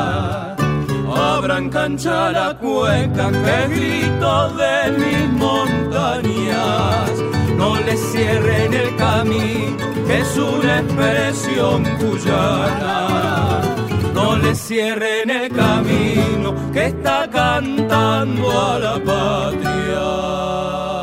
Abran 1.13 1.69
cancha 1.71 2.31
la 2.31 2.57
cueca 2.57 3.33
que 3.33 3.69
grito 3.75 4.51
de 4.51 4.93
mis 5.03 5.29
montañas, 5.45 7.11
no 7.57 7.71
le 7.81 7.97
cierren 7.97 8.75
el 8.75 8.95
camino 8.97 9.77
que 10.07 10.21
es 10.21 10.37
una 10.37 10.79
expresión 10.79 11.83
cuyana 11.99 13.61
no 14.15 14.37
le 14.37 14.55
cierren 14.55 15.29
el 15.31 15.51
camino 15.51 16.55
que 16.73 16.87
está 16.87 17.29
cantando 17.29 18.51
a 18.51 18.79
la 18.79 18.95
patria. 19.05 20.96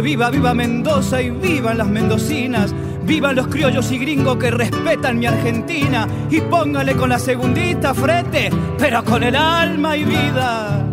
Viva, 0.00 0.30
viva 0.30 0.54
Mendoza 0.54 1.20
y 1.20 1.30
vivan 1.30 1.78
las 1.78 1.88
mendocinas. 1.88 2.74
Vivan 3.04 3.36
los 3.36 3.48
criollos 3.48 3.90
y 3.92 3.98
gringos 3.98 4.36
que 4.36 4.50
respetan 4.50 5.18
mi 5.18 5.26
Argentina. 5.26 6.06
Y 6.30 6.40
póngale 6.40 6.94
con 6.94 7.10
la 7.10 7.18
segundita 7.18 7.94
frente, 7.94 8.50
pero 8.78 9.04
con 9.04 9.22
el 9.22 9.36
alma 9.36 9.96
y 9.96 10.04
vida. 10.04 10.89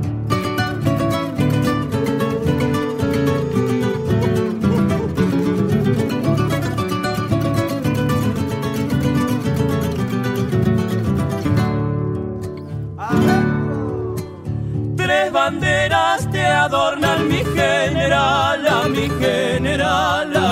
Banderas 15.48 16.30
te 16.30 16.46
adornan 16.46 17.30
mi 17.30 17.42
generala, 17.58 18.76
mi 18.96 19.08
generala. 19.22 20.48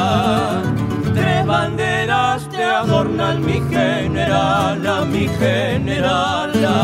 Tres 1.14 1.46
banderas 1.46 2.48
te 2.50 2.64
adornan 2.64 3.46
mi 3.46 3.60
generala, 3.74 4.96
mi 5.14 5.28
generala. 5.42 6.76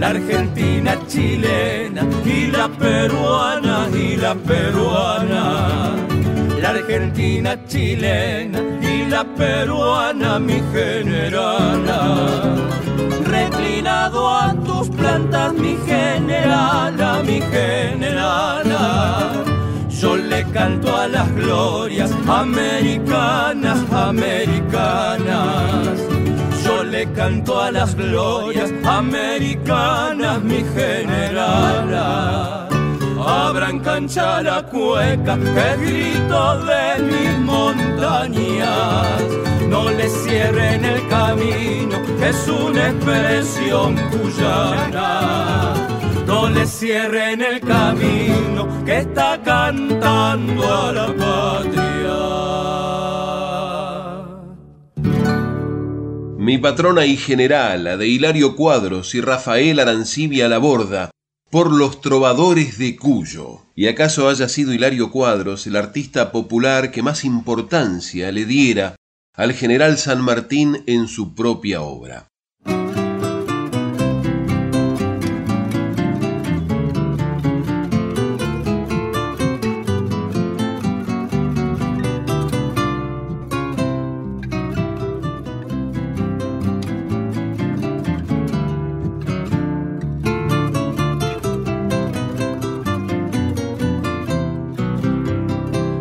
La 0.00 0.08
argentina 0.08 0.92
chilena 1.06 2.02
y 2.26 2.38
la 2.56 2.68
peruana 2.68 3.76
y 4.04 4.16
la 4.24 4.34
peruana. 4.34 5.44
La 6.62 6.68
argentina 6.76 7.50
chilena 7.66 8.60
y 8.82 9.06
la 9.06 9.24
peruana, 9.24 10.38
mi 10.38 10.60
generala 10.74 12.00
reclinado 13.50 14.28
a 14.28 14.54
tus 14.64 14.88
plantas, 14.88 15.52
mi 15.54 15.76
generala, 15.86 17.22
mi 17.24 17.40
generala. 17.40 19.32
Yo 19.88 20.16
le 20.16 20.44
canto 20.52 20.96
a 20.96 21.08
las 21.08 21.34
glorias 21.34 22.12
americanas, 22.26 23.78
americanas. 23.92 25.98
Yo 26.64 26.84
le 26.84 27.10
canto 27.12 27.60
a 27.60 27.72
las 27.72 27.94
glorias 27.94 28.72
americanas, 28.84 30.42
mi 30.42 30.64
generala. 30.74 32.68
Abran 33.26 33.80
cancha 33.80 34.42
la 34.42 34.62
cueca, 34.62 35.36
que 35.36 35.76
grito 35.84 36.64
de 36.64 37.02
mis 37.02 37.38
montañas 37.40 39.47
no 39.68 39.90
le 39.90 40.08
cierren 40.08 40.84
el 40.84 41.06
camino, 41.08 41.96
es 42.22 42.48
una 42.48 42.88
expresión 42.88 43.96
cuyana. 44.10 45.74
No 46.26 46.48
le 46.48 46.66
cierren 46.66 47.40
el 47.42 47.60
camino 47.60 48.84
que 48.84 48.98
está 48.98 49.40
cantando 49.42 50.62
a 50.64 50.92
la 50.92 51.06
patria. 51.16 51.88
Mi 56.38 56.58
patrona 56.58 57.04
y 57.04 57.16
generala 57.16 57.96
de 57.96 58.08
Hilario 58.08 58.56
Cuadros 58.56 59.14
y 59.14 59.20
Rafael 59.20 59.80
Arancibia 59.80 60.48
Laborda 60.48 61.10
por 61.50 61.72
los 61.72 62.00
trovadores 62.00 62.78
de 62.78 62.96
Cuyo. 62.96 63.62
¿Y 63.74 63.86
acaso 63.88 64.28
haya 64.28 64.48
sido 64.48 64.72
Hilario 64.72 65.10
Cuadros 65.10 65.66
el 65.66 65.76
artista 65.76 66.32
popular 66.32 66.90
que 66.90 67.02
más 67.02 67.24
importancia 67.24 68.30
le 68.32 68.44
diera 68.44 68.97
al 69.38 69.52
general 69.52 69.98
San 69.98 70.20
Martín 70.20 70.82
en 70.86 71.06
su 71.06 71.32
propia 71.36 71.80
obra. 71.80 72.26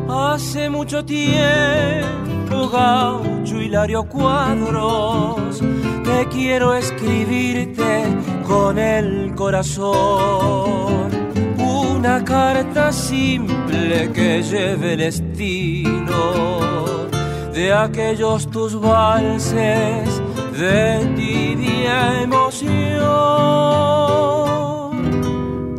Hace 0.09 0.69
mucho 0.71 1.05
tiempo 1.05 2.26
gaucho 2.65 3.61
Hilario 3.61 4.03
Cuadros, 4.03 5.61
que 6.03 6.27
quiero 6.31 6.73
escribirte 6.73 8.05
con 8.47 8.79
el 8.79 9.35
corazón. 9.35 11.11
Una 11.57 12.23
carta 12.23 12.91
simple 12.91 14.11
que 14.13 14.41
lleve 14.41 14.93
el 14.93 15.01
estilo 15.01 17.09
de 17.53 17.73
aquellos 17.73 18.49
tus 18.49 18.79
valses 18.79 20.21
de 20.57 21.13
tibia 21.15 22.23
emoción. 22.23 22.77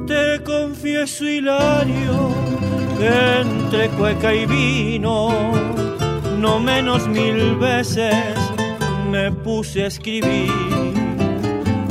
Te 0.07 0.43
confieso, 0.45 1.25
Hilario, 1.25 2.29
entre 3.01 3.89
cueca 3.91 4.35
y 4.35 4.47
vino 4.47 5.29
no 6.39 6.61
menos 6.61 7.09
mil 7.09 7.57
veces 7.57 8.37
me 9.11 9.33
puse 9.33 9.85
a 9.85 9.87
escribir 9.87 10.53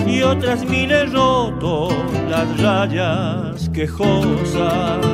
y 0.06 0.22
otras 0.22 0.66
mil 0.66 0.92
he 0.92 1.06
roto 1.06 1.90
las 2.30 2.62
rayas 2.62 3.70
quejosas 3.70 5.06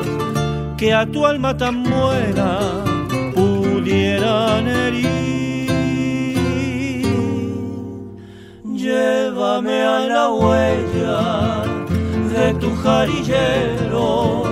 que 0.78 0.94
a 0.94 1.06
tu 1.06 1.26
alma 1.26 1.58
tan 1.58 1.84
buena 1.84 2.60
pudieran 3.34 4.68
herir. 4.68 5.14
Llévame 8.66 9.82
a 9.82 10.00
la 10.00 10.30
huella 10.30 11.64
de 12.34 12.54
tu 12.56 12.76
jarillero, 12.76 14.44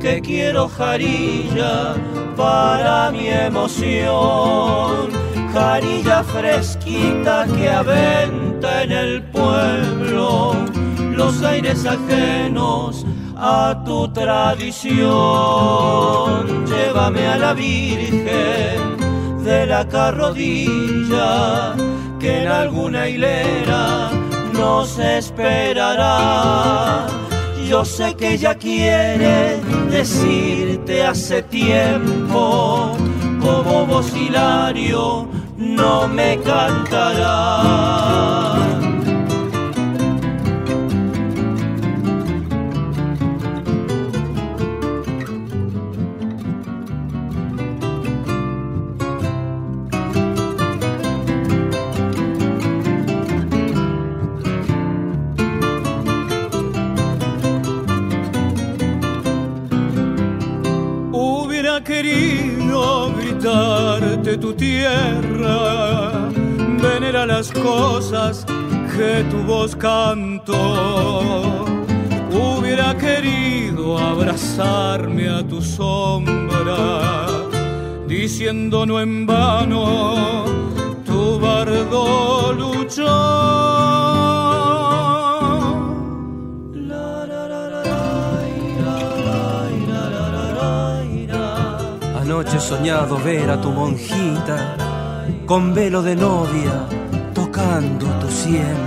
que 0.00 0.20
quiero 0.20 0.68
jarilla 0.68 1.94
para 2.38 3.10
mi 3.10 3.26
emoción. 3.28 5.10
Jarilla 5.52 6.22
fresquita 6.22 7.46
que 7.54 7.68
aventa 7.68 8.84
en 8.84 8.92
el 8.92 9.22
pueblo 9.24 10.54
los 11.16 11.42
aires 11.42 11.84
ajenos 11.84 13.04
a 13.36 13.82
tu 13.84 14.06
tradición. 14.12 14.94
Llévame 16.66 17.26
a 17.26 17.36
la 17.36 17.52
Virgen 17.54 18.96
de 19.44 19.66
la 19.66 19.88
carrodilla 19.88 21.74
que 22.20 22.42
en 22.42 22.48
alguna 22.48 23.08
hilera 23.08 24.10
nos 24.52 24.98
esperará 24.98 26.08
yo 27.68 27.84
sé 27.84 28.14
que 28.14 28.32
ella 28.32 28.54
quiere 28.54 29.60
decirte 29.90 31.02
hace 31.02 31.42
tiempo, 31.42 32.96
como 33.40 33.86
vos 33.86 34.10
Hilario 34.16 35.28
no 35.58 36.08
me 36.08 36.38
cantará. 36.40 37.68
Tu 64.40 64.52
tierra, 64.54 66.30
venera 66.80 67.26
las 67.26 67.50
cosas 67.52 68.44
que 68.96 69.24
tu 69.30 69.38
voz 69.44 69.74
cantó. 69.76 71.64
Hubiera 72.30 72.96
querido 72.96 73.98
abrazarme 73.98 75.28
a 75.28 75.42
tu 75.46 75.60
sombra, 75.60 77.26
diciendo 78.06 78.86
no 78.86 79.00
en 79.00 79.26
vano, 79.26 80.44
tu 81.04 81.38
bardo 81.40 82.52
luchó. 82.52 83.58
He 92.58 92.60
soñado 92.60 93.16
ver 93.18 93.48
a 93.50 93.60
tu 93.60 93.70
monjita 93.70 94.76
con 95.46 95.72
velo 95.74 96.02
de 96.02 96.16
novia 96.16 96.88
tocando 97.32 98.06
tu 98.20 98.28
sien 98.28 98.78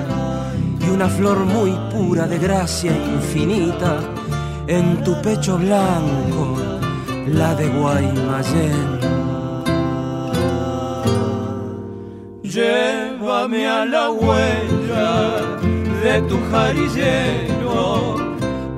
y 0.82 0.89
una 0.89 1.07
flor 1.07 1.39
muy 1.39 1.72
pura 1.89 2.28
de 2.28 2.38
gracia 2.38 2.91
infinita 2.91 3.99
en 4.67 5.01
tu 5.05 5.13
pecho 5.22 5.57
blanco, 5.57 6.57
la 7.28 7.55
de 7.55 7.67
Guaymallén. 7.69 8.89
Llévame 12.43 13.67
a 13.67 13.86
la 13.86 14.09
huella 14.09 15.11
de 16.03 16.22
tu 16.30 16.38
jarillero 16.51 18.30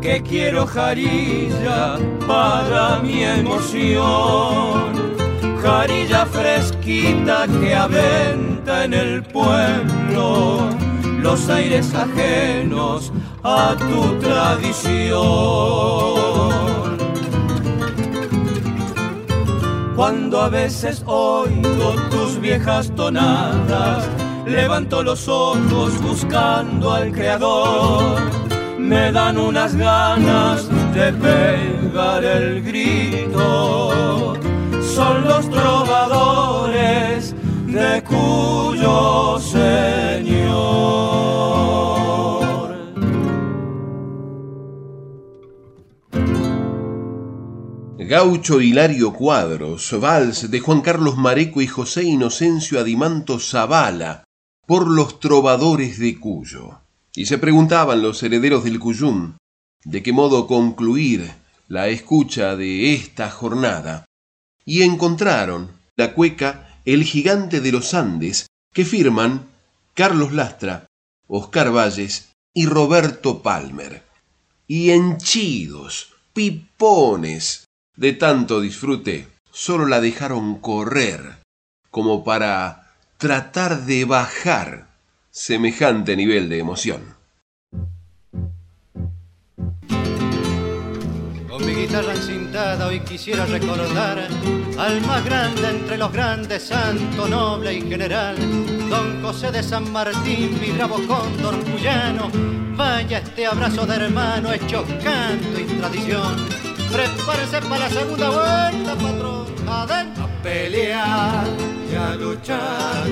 que 0.04 0.22
quiero 0.22 0.68
jarilla 0.68 1.98
para 2.28 3.00
mi 3.00 3.24
emoción. 3.24 4.92
Jarilla 5.62 6.26
fresquita 6.26 7.48
que 7.48 7.74
aventa 7.74 8.84
en 8.84 8.94
el 8.94 9.24
pueblo 9.24 10.68
los 11.22 11.48
aires 11.48 11.94
ajenos 11.96 13.14
a 13.44 13.78
tu 13.78 14.20
tradición. 14.20 15.14
Cuando 19.96 20.42
a 20.42 20.50
veces 20.50 21.02
oigo 21.06 21.96
tus 22.12 22.42
viejas 22.42 22.94
tonadas, 22.94 24.10
levanto 24.46 25.02
los 25.02 25.30
ojos 25.30 26.02
buscando 26.02 26.92
al 26.92 27.14
Creador 27.14 28.43
me 28.84 29.12
dan 29.12 29.38
unas 29.38 29.76
ganas 29.76 30.68
de 30.94 31.14
pegar 31.14 32.24
el 32.24 32.62
grito. 32.62 34.34
Son 34.82 35.24
los 35.24 35.50
trovadores 35.50 37.34
de 37.66 38.04
cuyo 38.04 39.40
Señor. 39.40 40.94
Gaucho 47.98 48.62
Hilario 48.62 49.14
Cuadros, 49.14 50.00
vals 50.00 50.52
de 50.52 50.60
Juan 50.60 50.82
Carlos 50.82 51.18
Mareco 51.18 51.62
y 51.62 51.68
José 51.68 52.04
Inocencio 52.04 52.80
Adimanto 52.80 53.40
Zavala, 53.40 54.26
por 54.68 54.88
los 54.88 55.20
trovadores 55.20 55.98
de 55.98 56.20
Cuyo. 56.20 56.83
Y 57.16 57.26
se 57.28 57.38
preguntaban 57.38 58.02
los 58.02 58.24
herederos 58.24 58.64
del 58.64 58.80
Cuyum 58.80 59.36
de 59.86 60.02
qué 60.02 60.14
modo 60.14 60.48
concluir 60.48 61.34
la 61.68 61.88
escucha 61.88 62.56
de 62.56 62.94
esta 62.94 63.30
jornada, 63.30 64.06
y 64.66 64.84
encontraron 64.84 65.72
la 65.96 66.14
cueca 66.14 66.80
El 66.86 67.04
gigante 67.04 67.62
de 67.62 67.72
los 67.72 67.94
Andes, 67.94 68.48
que 68.74 68.86
firman 68.86 69.48
Carlos 69.94 70.34
Lastra, 70.34 70.88
Oscar 71.28 71.72
Valles 71.72 72.30
y 72.54 72.66
Roberto 72.66 73.42
Palmer. 73.42 74.04
Y 74.68 74.92
henchidos, 74.92 76.14
pipones, 76.34 77.66
de 77.96 78.14
tanto 78.14 78.62
disfrute, 78.62 79.28
solo 79.52 79.86
la 79.86 80.02
dejaron 80.02 80.60
correr, 80.60 81.38
como 81.92 82.24
para 82.24 82.94
tratar 83.18 83.86
de 83.86 84.06
bajar 84.06 84.93
semejante 85.34 86.16
nivel 86.16 86.48
de 86.48 86.60
emoción. 86.60 87.02
Con 91.50 91.66
mi 91.66 91.74
guitarra 91.74 92.14
encintada 92.14 92.86
hoy 92.86 93.00
quisiera 93.00 93.48
recordar 93.48 94.28
al 94.78 95.02
más 95.02 95.26
grande 95.26 95.70
entre 95.70 95.98
los 95.98 96.14
grandes, 96.14 96.62
santo, 96.62 97.28
noble 97.28 97.74
y 97.74 97.82
general, 97.82 98.36
don 98.92 99.24
José 99.24 99.52
de 99.52 99.64
San 99.64 99.92
Martín, 99.92 100.60
mi 100.62 100.70
bravo 100.70 100.98
cóndor 101.08 101.56
cuyano. 101.66 102.30
Vaya 102.76 103.18
este 103.18 103.48
abrazo 103.48 103.88
de 103.88 103.96
hermano 103.96 104.54
hecho 104.54 104.86
canto 105.04 105.60
y 105.60 105.64
tradición. 105.64 106.36
Prepárense 106.92 107.60
para 107.62 107.80
la 107.80 107.90
segunda 107.90 108.30
vuelta, 108.30 108.96
patrón. 108.96 109.48
Adentro. 109.68 110.26
A 110.26 110.44
pelear 110.44 111.48
y 111.92 111.96
a 111.96 112.16
luchar 112.16 113.08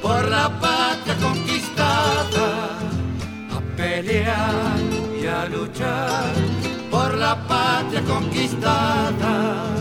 por 0.00 0.28
la 0.28 0.48
patria 0.60 0.73
conquistada, 1.24 2.48
a 3.56 3.76
pelear 3.76 4.78
y 5.20 5.26
a 5.26 5.46
luchar 5.46 6.32
por 6.90 7.16
la 7.16 7.34
patria 7.46 8.02
conquistada, 8.02 9.73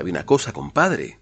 ¿Sabe 0.00 0.12
una 0.12 0.24
cosa, 0.24 0.54
compadre? 0.54 1.20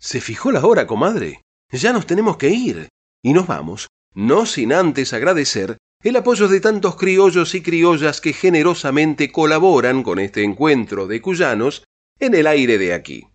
Se 0.00 0.20
fijó 0.20 0.50
la 0.50 0.66
hora, 0.66 0.84
comadre. 0.84 1.42
Ya 1.70 1.92
nos 1.92 2.08
tenemos 2.08 2.38
que 2.38 2.48
ir. 2.48 2.88
Y 3.22 3.32
nos 3.32 3.46
vamos, 3.46 3.86
no 4.12 4.46
sin 4.46 4.72
antes 4.72 5.12
agradecer 5.12 5.76
el 6.02 6.16
apoyo 6.16 6.48
de 6.48 6.58
tantos 6.58 6.96
criollos 6.96 7.54
y 7.54 7.62
criollas 7.62 8.20
que 8.20 8.32
generosamente 8.32 9.30
colaboran 9.30 10.02
con 10.02 10.18
este 10.18 10.42
encuentro 10.42 11.06
de 11.06 11.22
cuyanos 11.22 11.84
en 12.18 12.34
el 12.34 12.48
aire 12.48 12.78
de 12.78 12.94
aquí. 12.94 13.28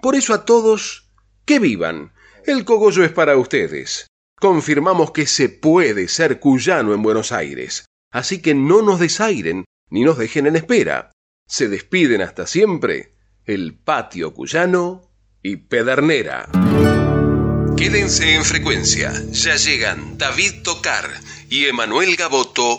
Por 0.00 0.14
eso 0.14 0.32
a 0.32 0.46
todos, 0.46 1.10
que 1.44 1.58
vivan. 1.58 2.14
El 2.46 2.64
cogollo 2.64 3.04
es 3.04 3.12
para 3.12 3.36
ustedes. 3.36 4.06
Confirmamos 4.40 5.10
que 5.10 5.26
se 5.26 5.50
puede 5.50 6.08
ser 6.08 6.40
cuyano 6.40 6.94
en 6.94 7.02
Buenos 7.02 7.30
Aires. 7.30 7.84
Así 8.10 8.40
que 8.40 8.54
no 8.54 8.80
nos 8.80 9.00
desairen 9.00 9.66
ni 9.90 10.02
nos 10.02 10.16
dejen 10.16 10.46
en 10.46 10.56
espera. 10.56 11.12
Se 11.46 11.68
despiden 11.68 12.22
hasta 12.22 12.46
siempre 12.46 13.17
el 13.48 13.74
patio 13.74 14.34
cuyano 14.34 15.10
y 15.42 15.56
Pedernera. 15.56 16.50
Quédense 17.78 18.34
en 18.34 18.44
frecuencia. 18.44 19.10
Ya 19.32 19.56
llegan 19.56 20.18
David 20.18 20.62
Tocar 20.62 21.08
y 21.48 21.64
Emanuel 21.64 22.14
Gaboto 22.16 22.76